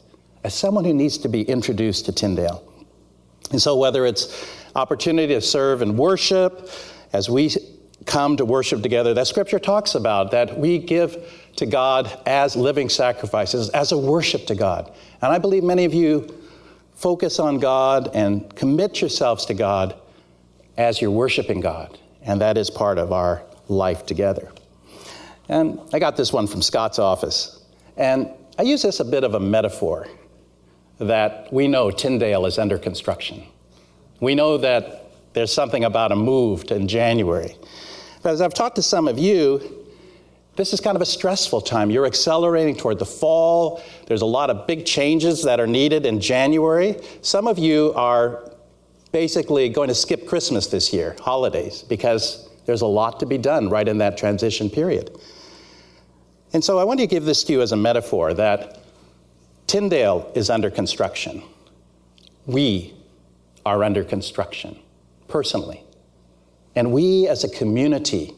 as 0.43 0.53
someone 0.53 0.85
who 0.85 0.93
needs 0.93 1.17
to 1.19 1.29
be 1.29 1.41
introduced 1.41 2.05
to 2.05 2.11
Tyndale. 2.11 2.63
And 3.51 3.61
so, 3.61 3.75
whether 3.75 4.05
it's 4.05 4.47
opportunity 4.75 5.33
to 5.33 5.41
serve 5.41 5.81
and 5.81 5.97
worship, 5.97 6.69
as 7.13 7.29
we 7.29 7.51
come 8.05 8.37
to 8.37 8.45
worship 8.45 8.81
together, 8.81 9.13
that 9.13 9.27
scripture 9.27 9.59
talks 9.59 9.95
about 9.95 10.31
that 10.31 10.57
we 10.57 10.77
give 10.77 11.31
to 11.55 11.65
God 11.65 12.19
as 12.25 12.55
living 12.55 12.89
sacrifices, 12.89 13.69
as 13.69 13.91
a 13.91 13.97
worship 13.97 14.45
to 14.47 14.55
God. 14.55 14.91
And 15.21 15.31
I 15.31 15.39
believe 15.39 15.63
many 15.63 15.85
of 15.85 15.93
you 15.93 16.33
focus 16.93 17.39
on 17.39 17.59
God 17.59 18.09
and 18.13 18.53
commit 18.55 19.01
yourselves 19.01 19.45
to 19.47 19.53
God 19.53 19.95
as 20.77 21.01
you're 21.01 21.11
worshiping 21.11 21.59
God. 21.59 21.97
And 22.21 22.41
that 22.41 22.57
is 22.57 22.69
part 22.69 22.97
of 22.97 23.11
our 23.11 23.43
life 23.67 24.05
together. 24.05 24.51
And 25.49 25.79
I 25.93 25.99
got 25.99 26.17
this 26.17 26.31
one 26.31 26.47
from 26.47 26.61
Scott's 26.61 26.99
office. 26.99 27.61
And 27.95 28.29
I 28.59 28.63
use 28.63 28.81
this 28.81 28.99
a 28.99 29.05
bit 29.05 29.23
of 29.23 29.33
a 29.33 29.39
metaphor 29.39 30.07
that 30.99 31.51
we 31.53 31.67
know 31.67 31.91
Tyndale 31.91 32.45
is 32.45 32.57
under 32.57 32.77
construction. 32.77 33.43
We 34.19 34.35
know 34.35 34.57
that 34.57 35.11
there's 35.33 35.53
something 35.53 35.83
about 35.83 36.11
a 36.11 36.15
move 36.15 36.71
in 36.71 36.87
January. 36.87 37.55
But 38.23 38.33
as 38.33 38.41
I've 38.41 38.53
talked 38.53 38.75
to 38.77 38.81
some 38.81 39.07
of 39.07 39.19
you, 39.19 39.85
this 40.55 40.73
is 40.73 40.81
kind 40.81 40.95
of 40.95 41.01
a 41.03 41.05
stressful 41.05 41.61
time. 41.61 41.91
You're 41.91 42.07
accelerating 42.07 42.75
toward 42.75 42.97
the 42.97 43.05
fall. 43.05 43.83
There's 44.07 44.23
a 44.23 44.25
lot 44.25 44.49
of 44.49 44.65
big 44.65 44.85
changes 44.85 45.43
that 45.43 45.59
are 45.59 45.67
needed 45.67 46.07
in 46.07 46.19
January. 46.19 46.99
Some 47.21 47.45
of 47.47 47.59
you 47.59 47.93
are 47.95 48.51
basically 49.07 49.69
going 49.69 49.87
to 49.87 49.95
skip 49.95 50.27
Christmas 50.27 50.67
this 50.67 50.93
year, 50.93 51.15
holidays, 51.19 51.83
because 51.83 52.49
there's 52.65 52.81
a 52.81 52.87
lot 52.87 53.19
to 53.19 53.25
be 53.25 53.37
done 53.37 53.69
right 53.69 53.87
in 53.87 53.97
that 53.99 54.17
transition 54.17 54.69
period. 54.69 55.17
And 56.53 56.63
so 56.63 56.79
I 56.79 56.83
want 56.83 56.99
to 56.99 57.07
give 57.07 57.25
this 57.25 57.43
to 57.45 57.53
you 57.53 57.61
as 57.61 57.71
a 57.71 57.77
metaphor 57.77 58.33
that 58.33 58.79
Tyndale 59.67 60.31
is 60.35 60.49
under 60.49 60.69
construction. 60.69 61.43
We 62.45 62.93
are 63.65 63.83
under 63.83 64.03
construction, 64.03 64.79
personally. 65.27 65.83
And 66.75 66.91
we 66.93 67.27
as 67.27 67.43
a 67.43 67.49
community 67.49 68.33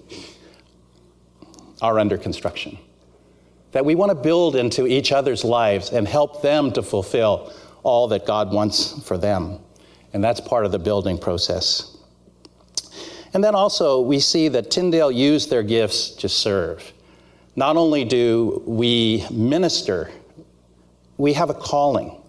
are 1.81 1.99
under 1.99 2.17
construction. 2.17 2.79
That 3.73 3.85
we 3.85 3.93
want 3.93 4.09
to 4.09 4.15
build 4.15 4.55
into 4.55 4.87
each 4.87 5.11
other's 5.11 5.43
lives 5.43 5.91
and 5.91 6.07
help 6.07 6.41
them 6.41 6.71
to 6.71 6.81
fulfill 6.81 7.53
all 7.83 8.07
that 8.07 8.25
God 8.25 8.51
wants 8.51 9.01
for 9.03 9.17
them. 9.17 9.59
And 10.13 10.23
that's 10.23 10.41
part 10.41 10.65
of 10.65 10.71
the 10.71 10.79
building 10.79 11.17
process. 11.17 11.97
And 13.33 13.43
then 13.43 13.53
also, 13.53 14.01
we 14.01 14.19
see 14.19 14.47
that 14.49 14.71
Tyndale 14.71 15.11
used 15.11 15.49
their 15.49 15.63
gifts 15.63 16.09
to 16.11 16.29
serve. 16.29 16.93
Not 17.55 17.77
only 17.77 18.05
do 18.05 18.63
we 18.65 19.25
minister, 19.29 20.09
we 21.17 21.33
have 21.33 21.49
a 21.49 21.53
calling. 21.53 22.19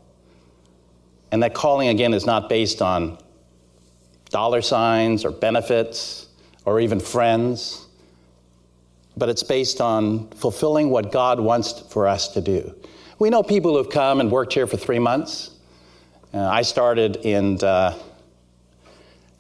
And 1.33 1.43
that 1.43 1.55
calling, 1.55 1.89
again, 1.89 2.13
is 2.13 2.27
not 2.27 2.49
based 2.49 2.83
on 2.83 3.17
dollar 4.31 4.63
signs 4.63 5.25
or 5.25 5.31
benefits 5.31 6.29
or 6.65 6.81
even 6.81 7.01
friends, 7.01 7.87
but 9.17 9.29
it's 9.29 9.43
based 9.43 9.81
on 9.81 10.29
fulfilling 10.31 10.91
what 10.91 11.13
God 11.13 11.41
wants 11.41 11.81
for 11.93 12.07
us 12.07 12.29
to 12.29 12.41
do. 12.41 12.75
We 13.19 13.31
know 13.31 13.43
people 13.43 13.77
who've 13.77 13.91
come 13.91 14.21
and 14.21 14.31
worked 14.31 14.53
here 14.53 14.67
for 14.67 14.77
three 14.77 14.99
months. 14.99 15.51
Uh, 16.33 16.47
I 16.47 16.63
started 16.63 17.17
in 17.17 17.63
uh, 17.63 17.99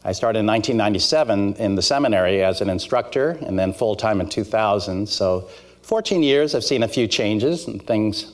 I 0.02 0.12
started 0.12 0.40
in 0.40 0.46
1997 0.46 1.54
in 1.54 1.74
the 1.74 1.82
seminary 1.82 2.42
as 2.42 2.62
an 2.62 2.70
instructor, 2.70 3.38
and 3.42 3.58
then 3.58 3.72
full 3.72 3.94
time 3.94 4.20
in 4.20 4.28
2000. 4.28 5.06
So, 5.08 5.48
14 5.82 6.22
years. 6.22 6.54
I've 6.54 6.64
seen 6.64 6.82
a 6.82 6.88
few 6.88 7.06
changes 7.06 7.66
and 7.66 7.84
things. 7.86 8.32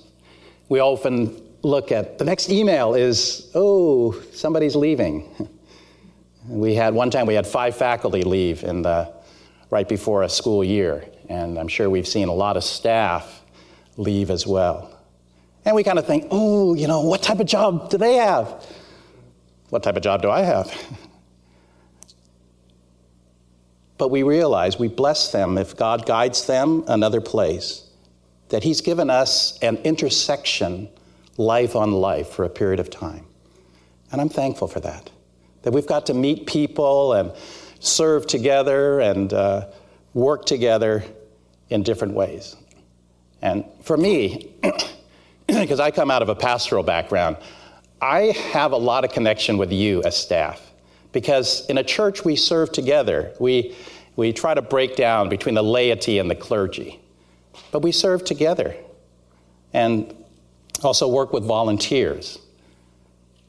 We 0.69 0.81
often 0.81 1.43
look 1.63 1.91
at 1.91 2.19
the 2.19 2.25
next 2.25 2.51
email 2.51 2.95
is 2.95 3.51
oh 3.55 4.21
somebody's 4.33 4.77
leaving. 4.77 5.49
We 6.49 6.77
had 6.77 6.95
one 6.95 7.11
time 7.11 7.27
we 7.27 7.35
had 7.35 7.45
five 7.45 7.77
faculty 7.77 8.23
leave 8.23 8.63
in 8.63 8.83
the, 8.83 9.13
right 9.69 9.89
before 9.89 10.23
a 10.23 10.29
school 10.29 10.63
year, 10.63 11.05
and 11.29 11.59
I'm 11.59 11.67
sure 11.67 11.91
we've 11.91 12.07
seen 12.07 12.29
a 12.29 12.33
lot 12.33 12.57
of 12.57 12.63
staff 12.63 13.43
leave 13.97 14.31
as 14.31 14.47
well. 14.47 14.96
And 15.67 15.75
we 15.75 15.83
kind 15.83 15.99
of 15.99 16.07
think, 16.07 16.29
oh, 16.31 16.75
you 16.75 16.87
know, 16.87 17.01
what 17.01 17.25
type 17.25 17.41
of 17.41 17.47
job 17.47 17.91
do 17.91 17.99
they 17.99 18.15
have? 18.15 18.65
What 19.71 19.83
type 19.83 19.97
of 19.97 20.03
job 20.03 20.23
do 20.23 20.31
I 20.31 20.43
have? 20.43 20.73
but 23.99 24.13
we 24.13 24.23
realize 24.23 24.79
we 24.79 24.87
bless 24.87 25.33
them 25.33 25.59
if 25.59 25.77
God 25.77 26.07
guides 26.07 26.47
them 26.47 26.85
another 26.87 27.21
place, 27.21 27.85
that 28.51 28.63
He's 28.63 28.81
given 28.81 29.11
us 29.11 29.59
an 29.59 29.79
intersection, 29.79 30.89
life 31.37 31.75
on 31.75 31.91
life, 31.91 32.29
for 32.29 32.45
a 32.45 32.49
period 32.49 32.79
of 32.79 32.89
time. 32.89 33.27
And 34.13 34.21
I'm 34.21 34.29
thankful 34.29 34.69
for 34.69 34.79
that 34.81 35.11
that 35.63 35.73
we've 35.73 35.87
got 35.87 36.07
to 36.07 36.15
meet 36.15 36.47
people 36.47 37.13
and 37.13 37.33
serve 37.81 38.29
together 38.29 39.01
and 39.01 39.33
uh, 39.33 39.67
work 40.15 40.45
together 40.45 41.03
in 41.71 41.83
different 41.83 42.15
ways. 42.15 42.55
And 43.43 43.65
for 43.83 43.97
me, 43.97 44.55
because 45.61 45.81
I 45.81 45.91
come 45.91 46.11
out 46.11 46.23
of 46.23 46.29
a 46.29 46.35
pastoral 46.35 46.83
background, 46.83 47.37
I 48.01 48.35
have 48.53 48.73
a 48.73 48.77
lot 48.77 49.05
of 49.05 49.13
connection 49.13 49.59
with 49.59 49.73
you 49.73 50.03
as 50.03 50.17
staff. 50.17 50.61
Because 51.13 51.65
in 51.67 51.79
a 51.79 51.85
church, 51.85 52.25
we 52.25 52.37
serve 52.37 52.73
together. 52.73 53.33
We, 53.41 53.75
we 54.17 54.33
try 54.33 54.55
to 54.55 54.63
break 54.63 54.97
down 54.97 55.29
between 55.29 55.55
the 55.55 55.63
laity 55.63 56.19
and 56.19 56.31
the 56.31 56.35
clergy. 56.35 57.01
But 57.73 57.81
we 57.81 57.93
serve 57.93 58.25
together 58.25 58.77
and 59.73 60.15
also 60.83 61.09
work 61.09 61.33
with 61.33 61.45
volunteers. 61.45 62.39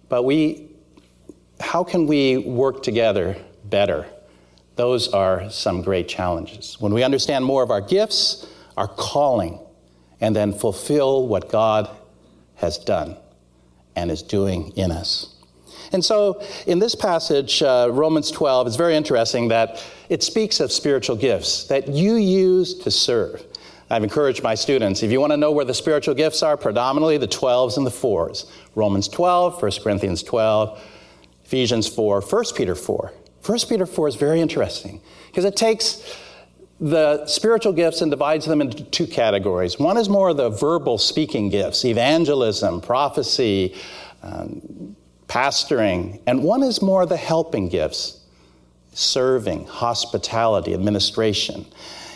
But 0.10 0.24
we 0.24 0.68
how 1.60 1.84
can 1.84 2.08
we 2.08 2.38
work 2.38 2.84
together 2.84 3.36
better? 3.66 4.06
Those 4.75 5.08
are 5.10 5.50
some 5.50 5.82
great 5.82 6.08
challenges. 6.08 6.80
When 6.80 6.94
we 6.94 7.04
understand 7.04 7.44
more 7.44 7.63
of 7.63 7.72
our 7.72 7.82
gifts, 7.82 8.46
our 8.75 8.88
calling, 8.88 9.60
and 10.22 10.36
then 10.36 10.54
fulfill 10.54 11.28
what 11.28 11.50
God 11.50 11.90
has 12.56 12.78
done 12.78 13.18
and 13.96 14.12
is 14.12 14.22
doing 14.22 14.72
in 14.76 14.92
us. 14.92 15.34
And 15.92 16.04
so, 16.04 16.44
in 16.66 16.80
this 16.80 16.96
passage, 16.96 17.62
uh, 17.62 17.90
Romans 17.92 18.30
12, 18.32 18.68
it's 18.68 18.76
very 18.76 18.96
interesting 18.96 19.48
that 19.50 19.84
it 20.10 20.22
speaks 20.22 20.60
of 20.60 20.72
spiritual 20.72 21.16
gifts 21.16 21.66
that 21.68 21.88
you 21.88 22.16
use 22.16 22.74
to 22.80 22.92
serve. 22.92 23.44
I've 23.90 24.04
encouraged 24.04 24.44
my 24.44 24.54
students, 24.54 25.02
if 25.02 25.12
you 25.12 25.22
want 25.22 25.32
to 25.32 25.38
know 25.38 25.52
where 25.52 25.64
the 25.64 25.74
spiritual 25.74 26.14
gifts 26.14 26.44
are, 26.44 26.58
predominantly 26.58 27.18
the 27.18 27.28
12s 27.28 27.78
and 27.78 27.86
the 27.86 27.92
4s. 27.92 28.50
Romans 28.76 29.08
12, 29.08 29.62
1 29.62 29.72
Corinthians 29.82 30.24
12, 30.24 30.84
Ephesians 31.46 31.88
4, 31.88 32.20
1 32.20 32.44
Peter 32.56 32.76
4. 32.76 33.14
1 33.46 33.60
Peter 33.70 33.86
4 33.86 34.08
is 34.10 34.16
very 34.16 34.42
interesting 34.42 35.00
because 35.28 35.46
it 35.46 35.56
takes 35.56 36.18
the 36.80 37.26
spiritual 37.26 37.74
gifts 37.74 38.02
and 38.02 38.12
divides 38.12 38.46
them 38.46 38.62
into 38.62 38.84
two 38.84 39.08
categories. 39.08 39.80
One 39.80 39.98
is 39.98 40.10
more 40.10 40.34
the 40.34 40.50
verbal 40.50 40.98
speaking 40.98 41.50
gifts, 41.50 41.84
evangelism, 41.84 42.82
prophecy, 42.82 43.76
um, 44.22 44.96
pastoring, 45.28 46.22
and 46.28 46.44
one 46.44 46.64
is 46.64 46.82
more 46.82 47.06
the 47.06 47.18
helping 47.18 47.68
gifts, 47.70 48.22
serving, 48.94 49.66
hospitality, 49.66 50.74
administration. 50.74 51.66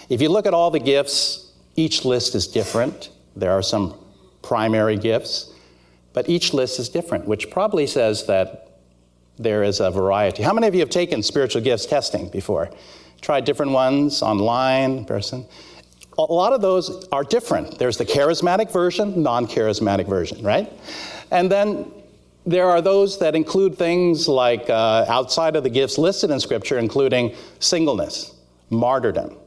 If 0.10 0.22
you 0.22 0.30
look 0.30 0.46
at 0.46 0.54
all 0.54 0.72
the 0.72 0.80
gifts, 0.80 1.52
each 1.76 2.06
list 2.06 2.36
is 2.36 2.48
different, 2.48 3.10
There 3.36 3.52
are 3.52 3.62
some 3.62 3.96
primary 4.42 4.98
gifts, 4.98 5.54
but 6.14 6.30
each 6.30 6.54
list 6.54 6.80
is 6.80 6.90
different, 6.90 7.26
which 7.26 7.50
probably 7.50 7.88
says 7.88 8.26
that 8.26 8.80
there 9.38 9.64
is 9.64 9.80
a 9.80 9.90
variety. 9.90 10.44
How 10.44 10.54
many 10.54 10.68
of 10.68 10.76
you 10.76 10.82
have 10.82 10.90
taken 10.90 11.24
spiritual 11.24 11.62
gifts 11.62 11.86
testing 11.86 12.30
before? 12.30 12.70
Tried 13.22 13.46
different 13.46 13.72
ones 13.72 14.22
online, 14.22 15.06
person? 15.06 15.46
A 16.18 16.22
lot 16.22 16.54
of 16.54 16.62
those 16.62 17.08
are 17.10 17.24
different. 17.24 17.80
There's 17.80 17.98
the 17.98 18.06
charismatic 18.06 18.72
version, 18.72 19.24
non 19.24 19.48
charismatic 19.48 20.08
version, 20.08 20.44
right? 20.44 20.72
And 21.32 21.52
then 21.52 21.92
there 22.46 22.70
are 22.70 22.82
those 22.82 23.20
that 23.20 23.36
include 23.36 23.78
things 23.78 24.28
like 24.28 24.70
uh, 24.70 25.06
outside 25.08 25.56
of 25.56 25.64
the 25.64 25.70
gifts 25.70 25.98
listed 25.98 26.32
in 26.32 26.40
Scripture, 26.40 26.80
including 26.80 27.36
singleness, 27.60 28.34
martyrdom, 28.70 29.38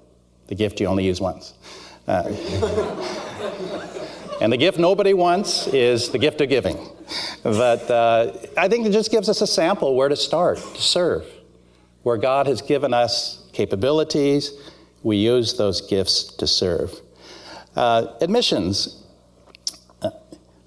the 0.47 0.55
gift 0.55 0.81
you 0.81 0.87
only 0.87 1.05
use 1.05 1.21
once. 1.21 1.55
Uh, 2.07 2.23
and 4.41 4.53
the 4.53 4.57
gift 4.57 4.79
nobody 4.79 5.15
wants 5.15 5.67
is 5.69 6.11
the 6.11 6.19
gift 6.19 6.41
of 6.41 6.49
giving. 6.49 6.77
But 7.43 7.91
uh, 7.91 8.33
I 8.57 8.69
think 8.69 8.87
it 8.87 8.93
just 8.93 9.11
gives 9.11 9.29
us 9.29 9.43
a 9.43 9.47
sample 9.47 9.97
where 9.97 10.09
to 10.09 10.17
start 10.17 10.59
to 10.59 10.83
serve, 10.83 11.27
where 12.03 12.17
God 12.17 12.47
has 12.47 12.63
given 12.63 12.95
us 12.95 13.44
capabilities, 13.55 14.53
we 15.03 15.17
use 15.17 15.57
those 15.57 15.81
gifts 15.81 16.25
to 16.25 16.47
serve. 16.47 17.01
Uh, 17.77 18.07
admissions 18.21 19.05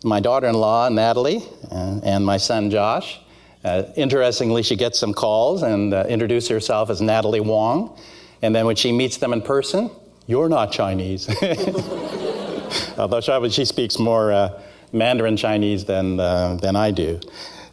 my 0.04 0.20
daughter 0.20 0.48
in 0.48 0.56
law, 0.56 0.90
Natalie, 0.90 1.44
uh, 1.72 2.00
and 2.04 2.26
my 2.26 2.38
son, 2.38 2.70
Josh. 2.70 3.20
Uh, 3.64 3.84
interestingly, 3.96 4.64
she 4.64 4.76
gets 4.76 5.00
some 5.00 5.14
calls 5.14 5.64
and 5.64 5.94
uh, 5.94 6.06
introduces 6.08 6.50
herself 6.50 6.90
as 6.90 7.02
Natalie 7.02 7.40
Wong. 7.42 7.98
And 8.42 8.56
then 8.56 8.66
when 8.66 8.76
she 8.76 8.92
meets 8.92 9.18
them 9.18 9.34
in 9.34 9.42
person, 9.42 9.90
you're 10.28 10.50
not 10.50 10.72
Chinese. 10.72 11.28
Although 12.98 13.50
she, 13.50 13.66
speaks 13.66 13.98
more 13.98 14.32
uh, 14.32 14.62
Mandarin 14.94 15.38
Chinese 15.38 15.86
than, 15.86 16.20
uh, 16.20 16.56
than 16.56 16.76
I 16.76 16.92
do. 16.92 17.20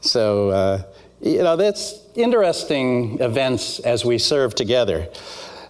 So, 0.00 0.50
uh, 0.50 0.82
you 1.24 1.42
know, 1.42 1.56
that's 1.56 2.00
interesting 2.14 3.18
events 3.20 3.80
as 3.80 4.04
we 4.04 4.18
serve 4.18 4.54
together. 4.54 5.08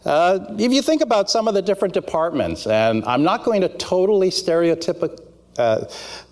Uh, 0.05 0.41
if 0.59 0.73
you 0.73 0.83
think 0.83 1.01
about 1.01 1.31
some 1.31 1.47
of 1.47 1.55
the 1.55 1.63
different 1.63 1.95
departments, 1.95 2.67
and 2.67 3.05
I'm 3.05 3.23
not 3.23 3.45
going 3.45 3.61
to 3.61 3.69
totally 3.69 4.31
stereotypic, 4.31 5.21
uh, 5.57 5.87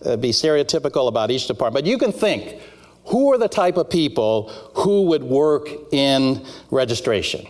uh, 0.05 0.17
be 0.17 0.31
stereotypical 0.31 1.07
about 1.09 1.31
each 1.31 1.47
department, 1.47 1.85
but 1.85 1.89
you 1.89 1.99
can 1.99 2.11
think 2.11 2.61
who 3.07 3.33
are 3.33 3.39
the 3.39 3.49
type 3.49 3.77
of 3.77 3.89
people 3.89 4.49
who 4.75 5.03
would 5.03 5.23
work 5.23 5.69
in 5.93 6.45
registration? 6.71 7.47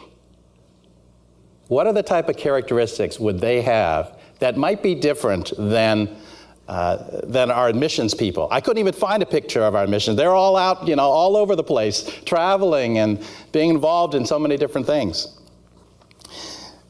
What 1.69 1.87
are 1.87 1.93
the 1.95 2.03
type 2.03 2.29
of 2.29 2.37
characteristics 2.37 3.19
would 3.19 3.41
they 3.41 3.63
have 3.63 4.21
that 4.41 4.59
might 4.59 4.83
be 4.83 4.95
different 4.95 5.53
than 5.57 6.17
uh, 6.73 7.21
than 7.25 7.51
our 7.51 7.69
admissions 7.69 8.15
people. 8.15 8.49
I 8.51 8.63
couldn't 8.63 8.79
even 8.79 8.95
find 8.95 9.23
a 9.23 9.27
picture 9.27 9.63
of 9.63 9.75
our 9.75 9.85
admissions. 9.85 10.17
They're 10.17 10.35
all 10.35 10.57
out, 10.57 10.89
you 10.89 10.97
know, 10.97 11.03
all 11.03 11.37
over 11.37 11.55
the 11.55 11.63
place, 11.63 12.11
traveling 12.25 12.97
and 12.97 13.23
being 13.53 13.69
involved 13.69 14.15
in 14.15 14.25
so 14.25 14.39
many 14.39 14.57
different 14.57 14.87
things. 14.87 15.39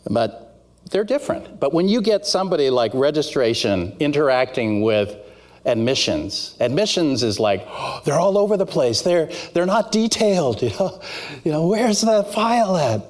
But 0.08 0.62
they're 0.92 1.02
different. 1.02 1.58
But 1.58 1.72
when 1.72 1.88
you 1.88 2.00
get 2.00 2.26
somebody 2.26 2.70
like 2.70 2.92
registration 2.94 3.96
interacting 3.98 4.82
with 4.82 5.16
admissions, 5.64 6.56
admissions 6.60 7.24
is 7.24 7.40
like, 7.40 7.66
oh, 7.66 8.02
they're 8.04 8.20
all 8.20 8.38
over 8.38 8.56
the 8.56 8.66
place. 8.66 9.02
They're, 9.02 9.30
they're 9.52 9.66
not 9.66 9.90
detailed. 9.90 10.62
You 10.70 10.70
know? 10.78 11.02
you 11.42 11.50
know, 11.50 11.66
where's 11.66 12.02
the 12.02 12.22
file 12.22 12.76
at? 12.76 13.02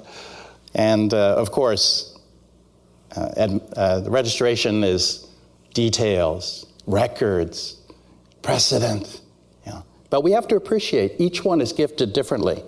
And 0.75 1.13
uh, 1.13 1.35
of 1.37 1.51
course, 1.51 2.19
uh, 3.15 3.29
ad, 3.37 3.61
uh, 3.77 4.01
the 4.01 4.11
registration 4.11 4.83
is 4.83 5.29
details, 5.75 6.67
records, 6.87 7.81
precedent. 8.43 9.21
Know. 9.67 9.85
But 10.11 10.23
we 10.23 10.33
have 10.33 10.49
to 10.49 10.57
appreciate 10.57 11.15
each 11.19 11.45
one 11.45 11.61
is 11.61 11.73
gifted 11.73 12.13
differently. 12.13 12.63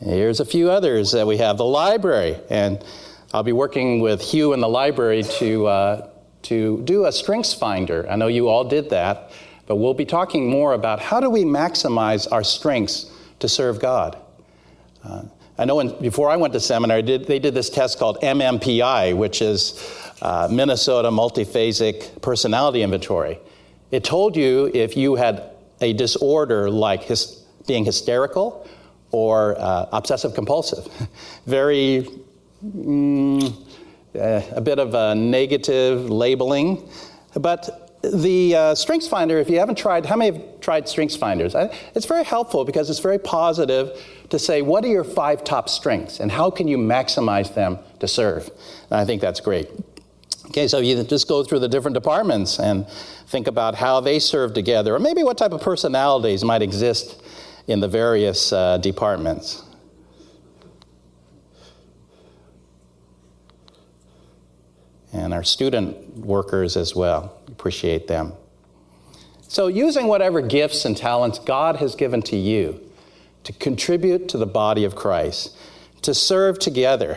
Here's 0.00 0.40
a 0.40 0.44
few 0.44 0.70
others 0.70 1.12
that 1.12 1.26
we 1.26 1.38
have 1.38 1.56
the 1.56 1.64
library. 1.64 2.38
And 2.50 2.84
I'll 3.32 3.42
be 3.42 3.52
working 3.52 4.00
with 4.00 4.20
Hugh 4.20 4.52
in 4.52 4.60
the 4.60 4.68
library 4.68 5.22
to, 5.22 5.66
uh, 5.66 6.10
to 6.42 6.82
do 6.82 7.06
a 7.06 7.12
strengths 7.12 7.54
finder. 7.54 8.08
I 8.08 8.16
know 8.16 8.26
you 8.26 8.48
all 8.48 8.64
did 8.64 8.90
that, 8.90 9.32
but 9.66 9.76
we'll 9.76 9.94
be 9.94 10.04
talking 10.04 10.50
more 10.50 10.74
about 10.74 11.00
how 11.00 11.20
do 11.20 11.30
we 11.30 11.44
maximize 11.44 12.30
our 12.30 12.44
strengths 12.44 13.10
to 13.40 13.48
serve 13.48 13.80
God. 13.80 14.18
Uh, 15.02 15.22
I 15.58 15.64
know 15.64 15.76
when, 15.76 15.98
before 16.00 16.28
I 16.28 16.36
went 16.36 16.52
to 16.52 16.60
seminary, 16.60 17.02
did, 17.02 17.26
they 17.26 17.38
did 17.38 17.54
this 17.54 17.70
test 17.70 17.98
called 17.98 18.20
MMPI, 18.20 19.16
which 19.16 19.40
is 19.40 19.80
uh, 20.22 20.48
Minnesota 20.50 21.10
Multiphasic 21.10 22.20
Personality 22.22 22.82
Inventory. 22.82 23.38
It 23.90 24.04
told 24.04 24.36
you 24.36 24.70
if 24.72 24.96
you 24.96 25.14
had 25.14 25.50
a 25.80 25.92
disorder 25.92 26.70
like 26.70 27.02
his, 27.02 27.44
being 27.66 27.84
hysterical 27.84 28.68
or 29.10 29.56
uh, 29.58 29.86
obsessive 29.92 30.34
compulsive. 30.34 30.86
Very 31.46 32.08
mm, 32.64 33.66
uh, 34.14 34.42
a 34.52 34.60
bit 34.60 34.78
of 34.78 34.94
a 34.94 35.14
negative 35.14 36.10
labeling. 36.10 36.88
But 37.34 37.86
the 38.02 38.54
uh, 38.54 38.74
Strengths 38.74 39.08
Finder, 39.08 39.38
if 39.38 39.50
you 39.50 39.58
haven't 39.58 39.76
tried, 39.76 40.06
how 40.06 40.16
many 40.16 40.38
have 40.38 40.60
tried 40.60 40.88
Strengths 40.88 41.16
Finders? 41.16 41.54
I, 41.54 41.76
it's 41.94 42.06
very 42.06 42.24
helpful 42.24 42.64
because 42.64 42.88
it's 42.88 42.98
very 42.98 43.18
positive 43.18 44.00
to 44.30 44.38
say, 44.38 44.62
what 44.62 44.84
are 44.84 44.88
your 44.88 45.04
five 45.04 45.44
top 45.44 45.68
strengths 45.68 46.20
and 46.20 46.30
how 46.30 46.50
can 46.50 46.68
you 46.68 46.78
maximize 46.78 47.54
them 47.54 47.78
to 48.00 48.08
serve? 48.08 48.50
And 48.90 49.00
I 49.00 49.04
think 49.04 49.20
that's 49.20 49.40
great. 49.40 49.68
Okay, 50.46 50.68
so 50.68 50.78
you 50.78 51.02
just 51.04 51.28
go 51.28 51.42
through 51.44 51.58
the 51.58 51.68
different 51.68 51.94
departments 51.94 52.58
and 52.58 52.88
think 53.26 53.46
about 53.46 53.74
how 53.74 54.00
they 54.00 54.18
serve 54.18 54.54
together, 54.54 54.94
or 54.94 54.98
maybe 54.98 55.22
what 55.22 55.36
type 55.36 55.52
of 55.52 55.60
personalities 55.60 56.44
might 56.44 56.62
exist 56.62 57.22
in 57.66 57.80
the 57.80 57.88
various 57.88 58.52
uh, 58.52 58.78
departments. 58.78 59.62
and 65.16 65.32
our 65.32 65.42
student 65.42 66.16
workers 66.18 66.76
as 66.76 66.94
well. 66.94 67.40
Appreciate 67.48 68.06
them. 68.06 68.32
So, 69.48 69.68
using 69.68 70.08
whatever 70.08 70.40
gifts 70.40 70.84
and 70.84 70.96
talents 70.96 71.38
God 71.38 71.76
has 71.76 71.94
given 71.94 72.20
to 72.22 72.36
you 72.36 72.80
to 73.44 73.52
contribute 73.54 74.28
to 74.30 74.38
the 74.38 74.46
body 74.46 74.84
of 74.84 74.94
Christ, 74.94 75.56
to 76.02 76.12
serve 76.14 76.58
together. 76.58 77.16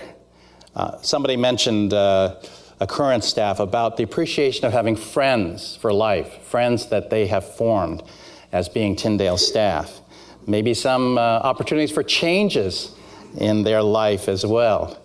Uh, 0.76 1.02
somebody 1.02 1.36
mentioned 1.36 1.94
uh, 1.94 2.36
a 2.80 2.88
current 2.88 3.24
staff 3.24 3.60
about 3.60 3.98
the 3.98 4.04
appreciation 4.04 4.65
of 4.65 4.74
having 4.74 4.96
friends 4.96 5.76
for 5.76 5.92
life, 5.92 6.42
friends 6.44 6.88
that 6.88 7.10
they 7.10 7.28
have 7.28 7.56
formed 7.56 8.04
as 8.52 8.70
being 8.70 8.96
Tyndale 8.96 9.38
staff. 9.38 10.02
Maybe 10.48 10.74
some 10.74 11.18
uh, 11.18 11.22
opportunities 11.22 11.92
for 11.92 12.04
changes 12.04 12.96
in 13.38 13.63
their 13.63 13.84
life 13.84 14.28
as 14.28 14.46
well. 14.46 14.98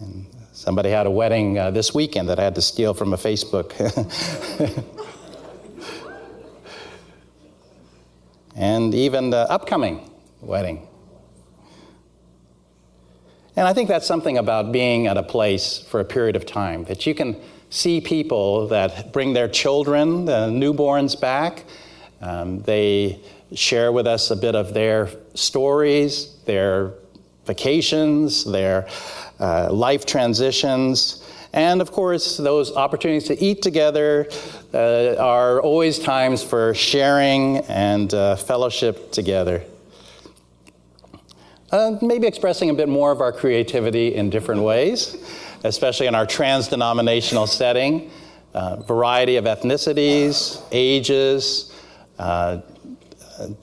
And 0.00 0.26
Somebody 0.54 0.90
had 0.90 1.06
a 1.06 1.10
wedding 1.10 1.58
uh, 1.58 1.72
this 1.72 1.92
weekend 1.92 2.28
that 2.28 2.38
I 2.38 2.44
had 2.44 2.54
to 2.54 2.62
steal 2.62 2.94
from 2.94 3.12
a 3.12 3.16
Facebook. 3.16 3.74
and 8.56 8.94
even 8.94 9.30
the 9.30 9.50
upcoming 9.50 10.08
wedding. 10.40 10.86
And 13.56 13.68
I 13.68 13.72
think 13.72 13.88
that's 13.88 14.06
something 14.06 14.38
about 14.38 14.72
being 14.72 15.06
at 15.06 15.16
a 15.16 15.22
place 15.22 15.78
for 15.78 16.00
a 16.00 16.04
period 16.04 16.34
of 16.34 16.44
time 16.44 16.84
that 16.84 17.06
you 17.06 17.14
can 17.14 17.40
see 17.70 18.00
people 18.00 18.68
that 18.68 19.12
bring 19.12 19.32
their 19.32 19.48
children, 19.48 20.24
the 20.24 20.48
newborns, 20.48 21.20
back. 21.20 21.64
Um, 22.20 22.60
they 22.62 23.20
share 23.54 23.92
with 23.92 24.06
us 24.06 24.30
a 24.30 24.36
bit 24.36 24.54
of 24.54 24.74
their 24.74 25.08
stories, 25.34 26.36
their 26.46 26.92
vacations, 27.46 28.44
their 28.44 28.88
uh, 29.38 29.72
life 29.72 30.04
transitions. 30.04 31.24
And 31.52 31.80
of 31.80 31.92
course, 31.92 32.36
those 32.36 32.74
opportunities 32.74 33.28
to 33.28 33.40
eat 33.40 33.62
together 33.62 34.28
uh, 34.72 35.14
are 35.18 35.60
always 35.60 36.00
times 36.00 36.42
for 36.42 36.74
sharing 36.74 37.58
and 37.58 38.12
uh, 38.12 38.34
fellowship 38.34 39.12
together. 39.12 39.62
Uh, 41.74 41.98
maybe 42.02 42.28
expressing 42.28 42.70
a 42.70 42.74
bit 42.74 42.88
more 42.88 43.10
of 43.10 43.20
our 43.20 43.32
creativity 43.32 44.14
in 44.14 44.30
different 44.30 44.62
ways, 44.62 45.16
especially 45.64 46.06
in 46.06 46.14
our 46.14 46.24
trans 46.24 46.68
denominational 46.68 47.48
setting. 47.48 48.12
Uh, 48.54 48.76
variety 48.82 49.34
of 49.34 49.44
ethnicities, 49.44 50.62
ages, 50.70 51.74
uh, 52.20 52.60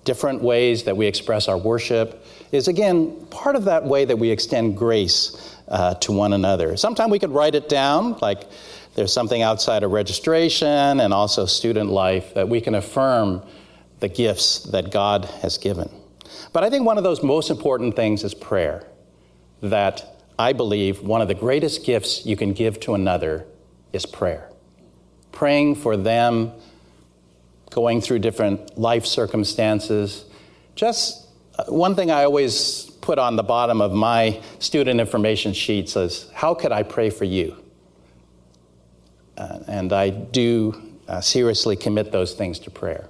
different 0.03 0.41
ways 0.41 0.83
that 0.83 0.97
we 0.97 1.07
express 1.07 1.47
our 1.47 1.57
worship 1.57 2.25
is 2.51 2.67
again 2.67 3.15
part 3.27 3.55
of 3.55 3.63
that 3.63 3.85
way 3.85 4.03
that 4.03 4.17
we 4.17 4.29
extend 4.29 4.75
grace 4.75 5.55
uh, 5.69 5.93
to 5.93 6.11
one 6.11 6.33
another. 6.33 6.75
Sometimes 6.75 7.13
we 7.13 7.17
could 7.17 7.31
write 7.31 7.55
it 7.55 7.69
down, 7.69 8.17
like 8.21 8.43
there's 8.95 9.13
something 9.13 9.41
outside 9.41 9.83
of 9.83 9.91
registration 9.91 10.99
and 10.99 11.13
also 11.13 11.45
student 11.45 11.89
life 11.89 12.33
that 12.33 12.49
we 12.49 12.59
can 12.59 12.75
affirm 12.75 13.41
the 14.01 14.09
gifts 14.09 14.63
that 14.63 14.91
God 14.91 15.23
has 15.41 15.57
given. 15.57 15.89
But 16.53 16.63
I 16.63 16.69
think 16.69 16.85
one 16.85 16.97
of 16.97 17.03
those 17.03 17.23
most 17.23 17.49
important 17.49 17.95
things 17.95 18.23
is 18.23 18.33
prayer. 18.33 18.85
That 19.61 20.23
I 20.39 20.53
believe 20.53 21.01
one 21.01 21.21
of 21.21 21.27
the 21.27 21.35
greatest 21.35 21.85
gifts 21.85 22.25
you 22.25 22.35
can 22.35 22.53
give 22.53 22.79
to 22.81 22.93
another 22.95 23.45
is 23.93 24.05
prayer. 24.05 24.49
praying 25.31 25.75
for 25.75 25.97
them 25.97 26.51
going 27.69 28.01
through 28.01 28.19
different 28.19 28.77
life 28.77 29.05
circumstances. 29.05 30.25
Just 30.75 31.27
uh, 31.57 31.63
one 31.65 31.95
thing 31.95 32.11
I 32.11 32.23
always 32.25 32.89
put 33.01 33.17
on 33.17 33.35
the 33.35 33.43
bottom 33.43 33.81
of 33.81 33.93
my 33.93 34.41
student 34.59 34.99
information 34.99 35.53
sheet 35.53 35.89
says, 35.89 36.29
How 36.33 36.53
could 36.53 36.71
I 36.71 36.83
pray 36.83 37.09
for 37.09 37.25
you? 37.25 37.57
Uh, 39.37 39.59
and 39.67 39.93
I 39.93 40.09
do 40.09 40.81
uh, 41.07 41.21
seriously 41.21 41.75
commit 41.75 42.11
those 42.11 42.33
things 42.33 42.59
to 42.59 42.69
prayer. 42.69 43.07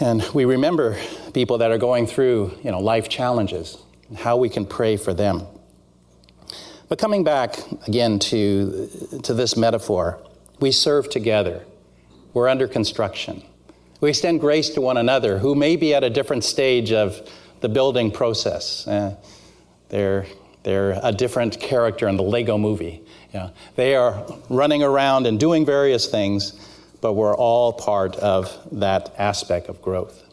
And 0.00 0.22
we 0.34 0.44
remember 0.44 0.98
people 1.32 1.58
that 1.58 1.70
are 1.70 1.78
going 1.78 2.06
through 2.06 2.58
you 2.62 2.70
know, 2.70 2.80
life 2.80 3.08
challenges, 3.08 3.78
and 4.08 4.18
how 4.18 4.36
we 4.36 4.48
can 4.48 4.66
pray 4.66 4.96
for 4.96 5.14
them. 5.14 5.46
But 6.88 6.98
coming 6.98 7.24
back 7.24 7.56
again 7.86 8.18
to, 8.20 9.20
to 9.22 9.34
this 9.34 9.56
metaphor, 9.56 10.20
we 10.60 10.72
serve 10.72 11.08
together. 11.10 11.64
We're 12.32 12.48
under 12.48 12.66
construction. 12.66 13.42
We 14.00 14.10
extend 14.10 14.40
grace 14.40 14.70
to 14.70 14.80
one 14.80 14.96
another 14.96 15.38
who 15.38 15.54
may 15.54 15.76
be 15.76 15.94
at 15.94 16.04
a 16.04 16.10
different 16.10 16.44
stage 16.44 16.92
of 16.92 17.30
the 17.60 17.68
building 17.68 18.10
process. 18.10 18.86
Uh, 18.86 19.16
they're, 19.88 20.26
they're 20.64 20.98
a 21.02 21.12
different 21.12 21.60
character 21.60 22.08
in 22.08 22.16
the 22.16 22.22
Lego 22.22 22.58
movie. 22.58 23.02
Yeah. 23.32 23.50
They 23.76 23.94
are 23.94 24.26
running 24.50 24.82
around 24.82 25.26
and 25.26 25.40
doing 25.40 25.64
various 25.64 26.06
things, 26.06 26.52
but 27.04 27.12
we're 27.12 27.36
all 27.36 27.70
part 27.70 28.16
of 28.16 28.50
that 28.72 29.14
aspect 29.18 29.68
of 29.68 29.82
growth. 29.82 30.24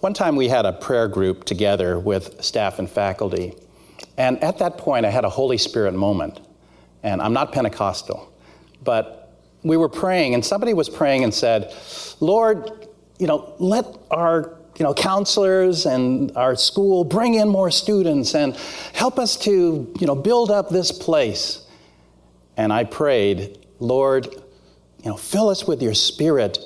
One 0.00 0.12
time 0.12 0.34
we 0.34 0.48
had 0.48 0.66
a 0.66 0.72
prayer 0.72 1.06
group 1.06 1.44
together 1.44 2.00
with 2.00 2.42
staff 2.42 2.80
and 2.80 2.90
faculty, 2.90 3.54
and 4.16 4.42
at 4.42 4.58
that 4.58 4.76
point 4.76 5.06
I 5.06 5.10
had 5.10 5.24
a 5.24 5.28
Holy 5.28 5.56
Spirit 5.56 5.94
moment. 5.94 6.40
And 7.04 7.22
I'm 7.22 7.32
not 7.32 7.52
Pentecostal, 7.52 8.28
but 8.82 9.38
we 9.62 9.76
were 9.76 9.88
praying, 9.88 10.34
and 10.34 10.44
somebody 10.44 10.74
was 10.74 10.88
praying 10.88 11.22
and 11.22 11.32
said, 11.32 11.72
Lord, 12.18 12.88
you 13.20 13.28
know, 13.28 13.54
let 13.60 13.86
our 14.10 14.58
you 14.78 14.82
know, 14.82 14.94
counselors 14.94 15.86
and 15.86 16.36
our 16.36 16.56
school 16.56 17.04
bring 17.04 17.34
in 17.34 17.48
more 17.48 17.70
students 17.70 18.34
and 18.34 18.56
help 18.94 19.16
us 19.16 19.36
to, 19.36 19.94
you 20.00 20.06
know, 20.08 20.16
build 20.16 20.50
up 20.50 20.70
this 20.70 20.90
place. 20.90 21.64
And 22.56 22.72
I 22.72 22.82
prayed, 22.82 23.64
Lord, 23.78 24.26
know, 25.08 25.16
fill 25.16 25.48
us 25.48 25.66
with 25.66 25.82
your 25.82 25.94
spirit. 25.94 26.58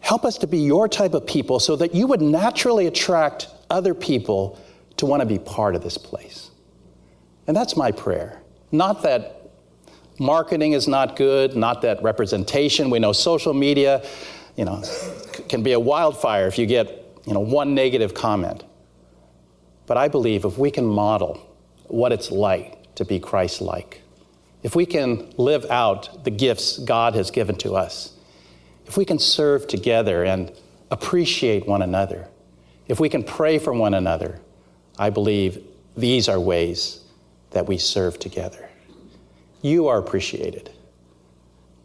Help 0.00 0.24
us 0.24 0.38
to 0.38 0.46
be 0.46 0.58
your 0.58 0.88
type 0.88 1.14
of 1.14 1.26
people 1.26 1.60
so 1.60 1.76
that 1.76 1.94
you 1.94 2.06
would 2.06 2.22
naturally 2.22 2.86
attract 2.86 3.48
other 3.68 3.94
people 3.94 4.58
to 4.96 5.06
want 5.06 5.20
to 5.20 5.26
be 5.26 5.38
part 5.38 5.74
of 5.74 5.82
this 5.82 5.98
place. 5.98 6.50
And 7.46 7.56
that's 7.56 7.76
my 7.76 7.90
prayer. 7.90 8.40
Not 8.72 9.02
that 9.02 9.50
marketing 10.18 10.72
is 10.72 10.86
not 10.86 11.16
good, 11.16 11.56
not 11.56 11.82
that 11.82 12.02
representation. 12.02 12.90
We 12.90 12.98
know 12.98 13.12
social 13.12 13.54
media, 13.54 14.04
you 14.56 14.64
know, 14.64 14.82
can 15.48 15.62
be 15.62 15.72
a 15.72 15.80
wildfire 15.80 16.46
if 16.46 16.58
you 16.58 16.66
get 16.66 17.00
you 17.26 17.34
know, 17.34 17.40
one 17.40 17.74
negative 17.74 18.14
comment. 18.14 18.64
But 19.86 19.96
I 19.96 20.08
believe 20.08 20.44
if 20.44 20.58
we 20.58 20.70
can 20.70 20.84
model 20.84 21.46
what 21.88 22.12
it's 22.12 22.30
like 22.30 22.94
to 22.94 23.04
be 23.04 23.18
Christ 23.18 23.60
like, 23.60 24.02
if 24.62 24.76
we 24.76 24.86
can 24.86 25.32
live 25.36 25.64
out 25.70 26.24
the 26.24 26.30
gifts 26.30 26.78
God 26.78 27.14
has 27.14 27.30
given 27.30 27.56
to 27.56 27.74
us, 27.74 28.12
if 28.86 28.96
we 28.96 29.04
can 29.04 29.18
serve 29.18 29.66
together 29.66 30.24
and 30.24 30.52
appreciate 30.90 31.66
one 31.66 31.82
another, 31.82 32.28
if 32.88 33.00
we 33.00 33.08
can 33.08 33.22
pray 33.22 33.58
for 33.58 33.72
one 33.72 33.94
another, 33.94 34.40
I 34.98 35.10
believe 35.10 35.64
these 35.96 36.28
are 36.28 36.40
ways 36.40 37.04
that 37.52 37.66
we 37.66 37.78
serve 37.78 38.18
together. 38.18 38.68
You 39.62 39.88
are 39.88 39.98
appreciated. 39.98 40.70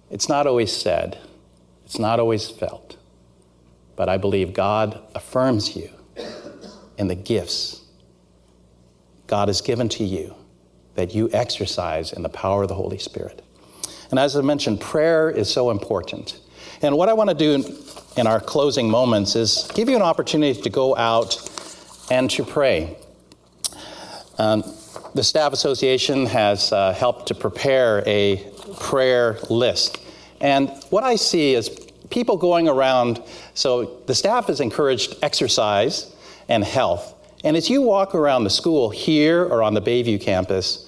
It's 0.10 0.30
not 0.30 0.48
always 0.48 0.72
said, 0.72 1.18
it's 1.86 2.00
not 2.00 2.20
always 2.20 2.50
felt. 2.50 2.98
But 3.96 4.10
I 4.10 4.18
believe 4.18 4.54
God 4.54 5.02
affirms 5.16 5.76
you 5.76 5.90
in 6.98 7.08
the 7.08 7.16
gifts 7.16 7.82
God 9.28 9.48
has 9.48 9.62
given 9.62 9.90
to 9.90 10.04
you 10.04 10.36
that 10.96 11.14
you 11.14 11.30
exercise 11.32 12.12
in 12.14 12.24
the 12.24 12.30
power 12.30 12.64
of 12.64 12.70
the 12.70 12.76
Holy 12.76 12.98
Spirit. 12.98 13.44
And 14.10 14.20
as 14.20 14.36
I 14.36 14.42
mentioned, 14.42 14.82
prayer 14.82 15.30
is 15.30 15.52
so 15.52 15.72
important. 15.72 16.40
And 16.82 16.98
what 16.98 17.10
I 17.10 17.14
want 17.14 17.30
to 17.30 17.36
do 17.36 17.78
in 18.18 18.28
our 18.28 18.40
closing 18.40 18.90
moments 18.90 19.36
is 19.36 19.70
give 19.74 19.90
you 19.90 19.96
an 19.96 20.02
opportunity 20.02 20.60
to 20.62 20.70
go 20.70 20.96
out 20.96 21.38
and 22.12 22.30
to 22.32 22.44
pray. 22.44 22.98
Um, 24.38 24.64
the 25.14 25.24
Staff 25.24 25.54
Association 25.54 26.26
has 26.26 26.72
uh, 26.72 26.94
helped 26.94 27.28
to 27.28 27.36
prepare 27.36 28.04
a 28.06 28.38
prayer 28.80 29.38
list. 29.50 30.00
And 30.42 30.70
what 30.90 31.04
I 31.04 31.16
see 31.16 31.54
is 31.54 31.70
people 32.10 32.38
going 32.38 32.68
around. 32.68 33.22
So 33.54 34.02
the 34.08 34.16
staff 34.16 34.50
is 34.50 34.60
encouraged 34.60 35.16
exercise 35.22 36.14
and 36.50 36.64
health. 36.64 37.14
And 37.44 37.56
as 37.56 37.70
you 37.70 37.82
walk 37.82 38.14
around 38.14 38.44
the 38.44 38.50
school 38.50 38.90
here 38.90 39.44
or 39.44 39.64
on 39.64 39.74
the 39.74 39.82
Bayview 39.82 40.20
campus, 40.20 40.85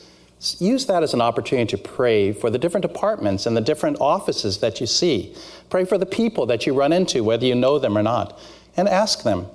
use 0.59 0.85
that 0.85 1.03
as 1.03 1.13
an 1.13 1.21
opportunity 1.21 1.75
to 1.75 1.77
pray 1.77 2.31
for 2.31 2.49
the 2.49 2.57
different 2.57 2.83
departments 2.83 3.45
and 3.45 3.57
the 3.57 3.61
different 3.61 3.97
offices 3.99 4.59
that 4.59 4.79
you 4.79 4.87
see. 4.87 5.35
Pray 5.69 5.85
for 5.85 5.97
the 5.97 6.05
people 6.05 6.45
that 6.45 6.65
you 6.65 6.73
run 6.73 6.93
into, 6.93 7.23
whether 7.23 7.45
you 7.45 7.55
know 7.55 7.79
them 7.79 7.97
or 7.97 8.03
not, 8.03 8.39
and 8.75 8.87
ask 8.87 9.23
them, 9.23 9.47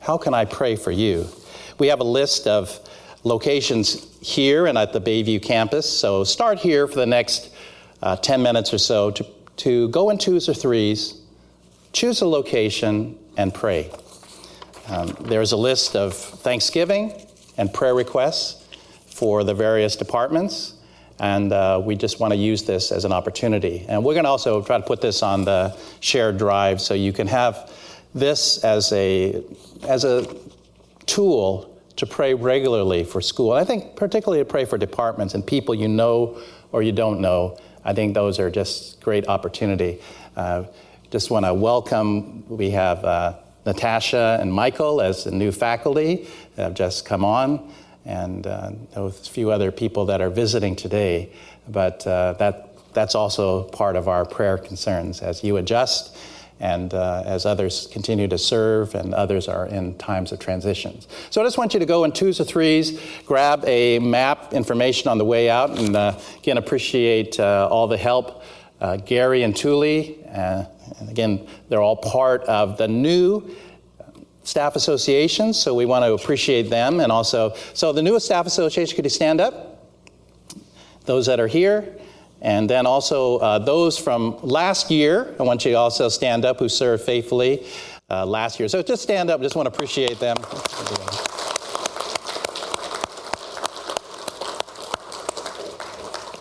How 0.00 0.16
can 0.16 0.34
I 0.34 0.44
pray 0.44 0.76
for 0.76 0.90
you? 0.90 1.26
We 1.78 1.88
have 1.88 2.00
a 2.00 2.04
list 2.04 2.46
of 2.46 2.78
locations 3.22 4.18
here 4.20 4.66
and 4.66 4.78
at 4.78 4.92
the 4.92 5.00
Bayview 5.00 5.42
campus, 5.42 5.88
so 5.88 6.24
start 6.24 6.58
here 6.58 6.86
for 6.86 6.96
the 6.96 7.06
next 7.06 7.50
uh, 8.02 8.16
10 8.16 8.42
minutes 8.42 8.72
or 8.72 8.78
so 8.78 9.10
to 9.10 9.24
to 9.60 9.88
go 9.90 10.08
in 10.08 10.16
twos 10.16 10.48
or 10.48 10.54
threes, 10.54 11.20
choose 11.92 12.22
a 12.22 12.26
location, 12.26 13.18
and 13.36 13.52
pray. 13.52 13.90
Um, 14.88 15.14
there's 15.20 15.52
a 15.52 15.56
list 15.56 15.94
of 15.94 16.14
Thanksgiving 16.14 17.12
and 17.58 17.72
prayer 17.72 17.94
requests 17.94 18.59
for 19.20 19.44
the 19.44 19.52
various 19.52 19.96
departments, 19.96 20.72
and 21.18 21.52
uh, 21.52 21.78
we 21.84 21.94
just 21.94 22.20
want 22.20 22.32
to 22.32 22.38
use 22.38 22.62
this 22.62 22.90
as 22.90 23.04
an 23.04 23.12
opportunity. 23.12 23.84
And 23.86 24.02
we're 24.02 24.14
going 24.14 24.24
to 24.24 24.30
also 24.30 24.62
try 24.62 24.78
to 24.78 24.82
put 24.82 25.02
this 25.02 25.22
on 25.22 25.44
the 25.44 25.76
shared 26.00 26.38
drive 26.38 26.80
so 26.80 26.94
you 26.94 27.12
can 27.12 27.26
have 27.26 27.70
this 28.14 28.64
as 28.64 28.90
a, 28.92 29.44
as 29.86 30.04
a 30.04 30.26
tool 31.04 31.78
to 31.96 32.06
pray 32.06 32.32
regularly 32.32 33.04
for 33.04 33.20
school. 33.20 33.52
And 33.52 33.60
I 33.60 33.64
think 33.66 33.94
particularly 33.94 34.42
to 34.42 34.46
pray 34.46 34.64
for 34.64 34.78
departments 34.78 35.34
and 35.34 35.46
people 35.46 35.74
you 35.74 35.88
know 35.88 36.40
or 36.72 36.82
you 36.82 36.92
don't 36.92 37.20
know 37.20 37.58
I 37.84 37.92
think 37.92 38.14
those 38.14 38.38
are 38.38 38.50
just 38.50 39.00
great 39.00 39.26
opportunity. 39.28 40.00
Uh, 40.36 40.64
just 41.10 41.30
want 41.30 41.46
to 41.46 41.54
welcome, 41.54 42.46
we 42.48 42.70
have 42.70 43.04
uh, 43.04 43.34
Natasha 43.66 44.38
and 44.40 44.52
Michael 44.52 45.00
as 45.00 45.24
the 45.24 45.30
new 45.30 45.50
faculty 45.50 46.28
that 46.56 46.62
have 46.62 46.74
just 46.74 47.04
come 47.04 47.24
on, 47.24 47.72
and 48.04 48.46
uh, 48.46 48.72
a 48.96 49.10
few 49.10 49.50
other 49.50 49.70
people 49.70 50.06
that 50.06 50.20
are 50.20 50.30
visiting 50.30 50.76
today. 50.76 51.32
But 51.68 52.06
uh, 52.06 52.34
that, 52.34 52.74
that's 52.92 53.14
also 53.14 53.64
part 53.64 53.96
of 53.96 54.08
our 54.08 54.24
prayer 54.24 54.58
concerns 54.58 55.20
as 55.20 55.44
you 55.44 55.56
adjust 55.56 56.16
and 56.60 56.92
uh, 56.92 57.22
as 57.24 57.46
others 57.46 57.88
continue 57.90 58.28
to 58.28 58.36
serve 58.36 58.94
and 58.94 59.14
others 59.14 59.48
are 59.48 59.66
in 59.66 59.96
times 59.96 60.30
of 60.30 60.38
transitions. 60.38 61.08
So 61.30 61.40
I 61.40 61.44
just 61.44 61.56
want 61.56 61.72
you 61.72 61.80
to 61.80 61.86
go 61.86 62.04
in 62.04 62.12
twos 62.12 62.38
or 62.38 62.44
threes, 62.44 63.00
grab 63.24 63.64
a 63.66 63.98
map 63.98 64.52
information 64.52 65.08
on 65.08 65.16
the 65.16 65.24
way 65.24 65.48
out, 65.48 65.78
and 65.78 65.96
uh, 65.96 66.18
again, 66.38 66.58
appreciate 66.58 67.40
uh, 67.40 67.66
all 67.70 67.88
the 67.88 67.96
help. 67.96 68.44
Uh, 68.80 68.96
Gary 68.96 69.42
and 69.42 69.56
Thule, 69.56 70.16
uh, 70.32 70.64
and 71.00 71.10
again, 71.10 71.46
they're 71.68 71.82
all 71.82 71.96
part 71.96 72.42
of 72.44 72.78
the 72.78 72.88
new 72.88 73.42
staff 74.50 74.76
associations, 74.76 75.58
so 75.58 75.74
we 75.74 75.86
want 75.86 76.04
to 76.04 76.12
appreciate 76.12 76.68
them. 76.68 77.00
And 77.00 77.10
also, 77.10 77.54
so 77.72 77.92
the 77.92 78.02
newest 78.02 78.26
staff 78.26 78.46
association, 78.46 78.96
could 78.96 79.04
you 79.04 79.10
stand 79.10 79.40
up? 79.40 79.86
Those 81.06 81.26
that 81.26 81.40
are 81.40 81.46
here, 81.46 81.96
and 82.42 82.68
then 82.68 82.86
also 82.86 83.38
uh, 83.38 83.58
those 83.58 83.98
from 83.98 84.38
last 84.42 84.90
year, 84.90 85.34
I 85.38 85.44
want 85.44 85.64
you 85.64 85.72
to 85.72 85.78
also 85.78 86.08
stand 86.08 86.44
up 86.44 86.58
who 86.58 86.68
served 86.68 87.04
faithfully 87.04 87.66
uh, 88.10 88.26
last 88.26 88.58
year. 88.60 88.68
So 88.68 88.82
just 88.82 89.02
stand 89.02 89.30
up, 89.30 89.40
just 89.40 89.56
want 89.56 89.66
to 89.66 89.72
appreciate 89.72 90.18
them. 90.18 90.36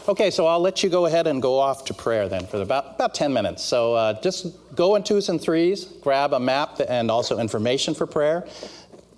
Okay, 0.09 0.31
so 0.31 0.47
I'll 0.47 0.59
let 0.59 0.81
you 0.81 0.89
go 0.89 1.05
ahead 1.05 1.27
and 1.27 1.39
go 1.39 1.59
off 1.59 1.85
to 1.85 1.93
prayer 1.93 2.27
then 2.27 2.47
for 2.47 2.59
about, 2.59 2.95
about 2.95 3.13
10 3.13 3.31
minutes. 3.31 3.63
So 3.63 3.93
uh, 3.93 4.19
just 4.21 4.47
go 4.75 4.95
in 4.95 5.03
twos 5.03 5.29
and 5.29 5.39
threes, 5.39 5.85
grab 5.85 6.33
a 6.33 6.39
map 6.39 6.81
and 6.89 7.11
also 7.11 7.37
information 7.37 7.93
for 7.93 8.07
prayer, 8.07 8.47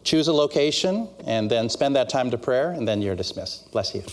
choose 0.04 0.28
a 0.28 0.34
location, 0.34 1.08
and 1.26 1.50
then 1.50 1.70
spend 1.70 1.96
that 1.96 2.10
time 2.10 2.30
to 2.32 2.38
prayer, 2.38 2.72
and 2.72 2.86
then 2.86 3.02
you're 3.02 3.16
dismissed. 3.16 3.72
Bless 3.72 3.96
you. 3.96 4.04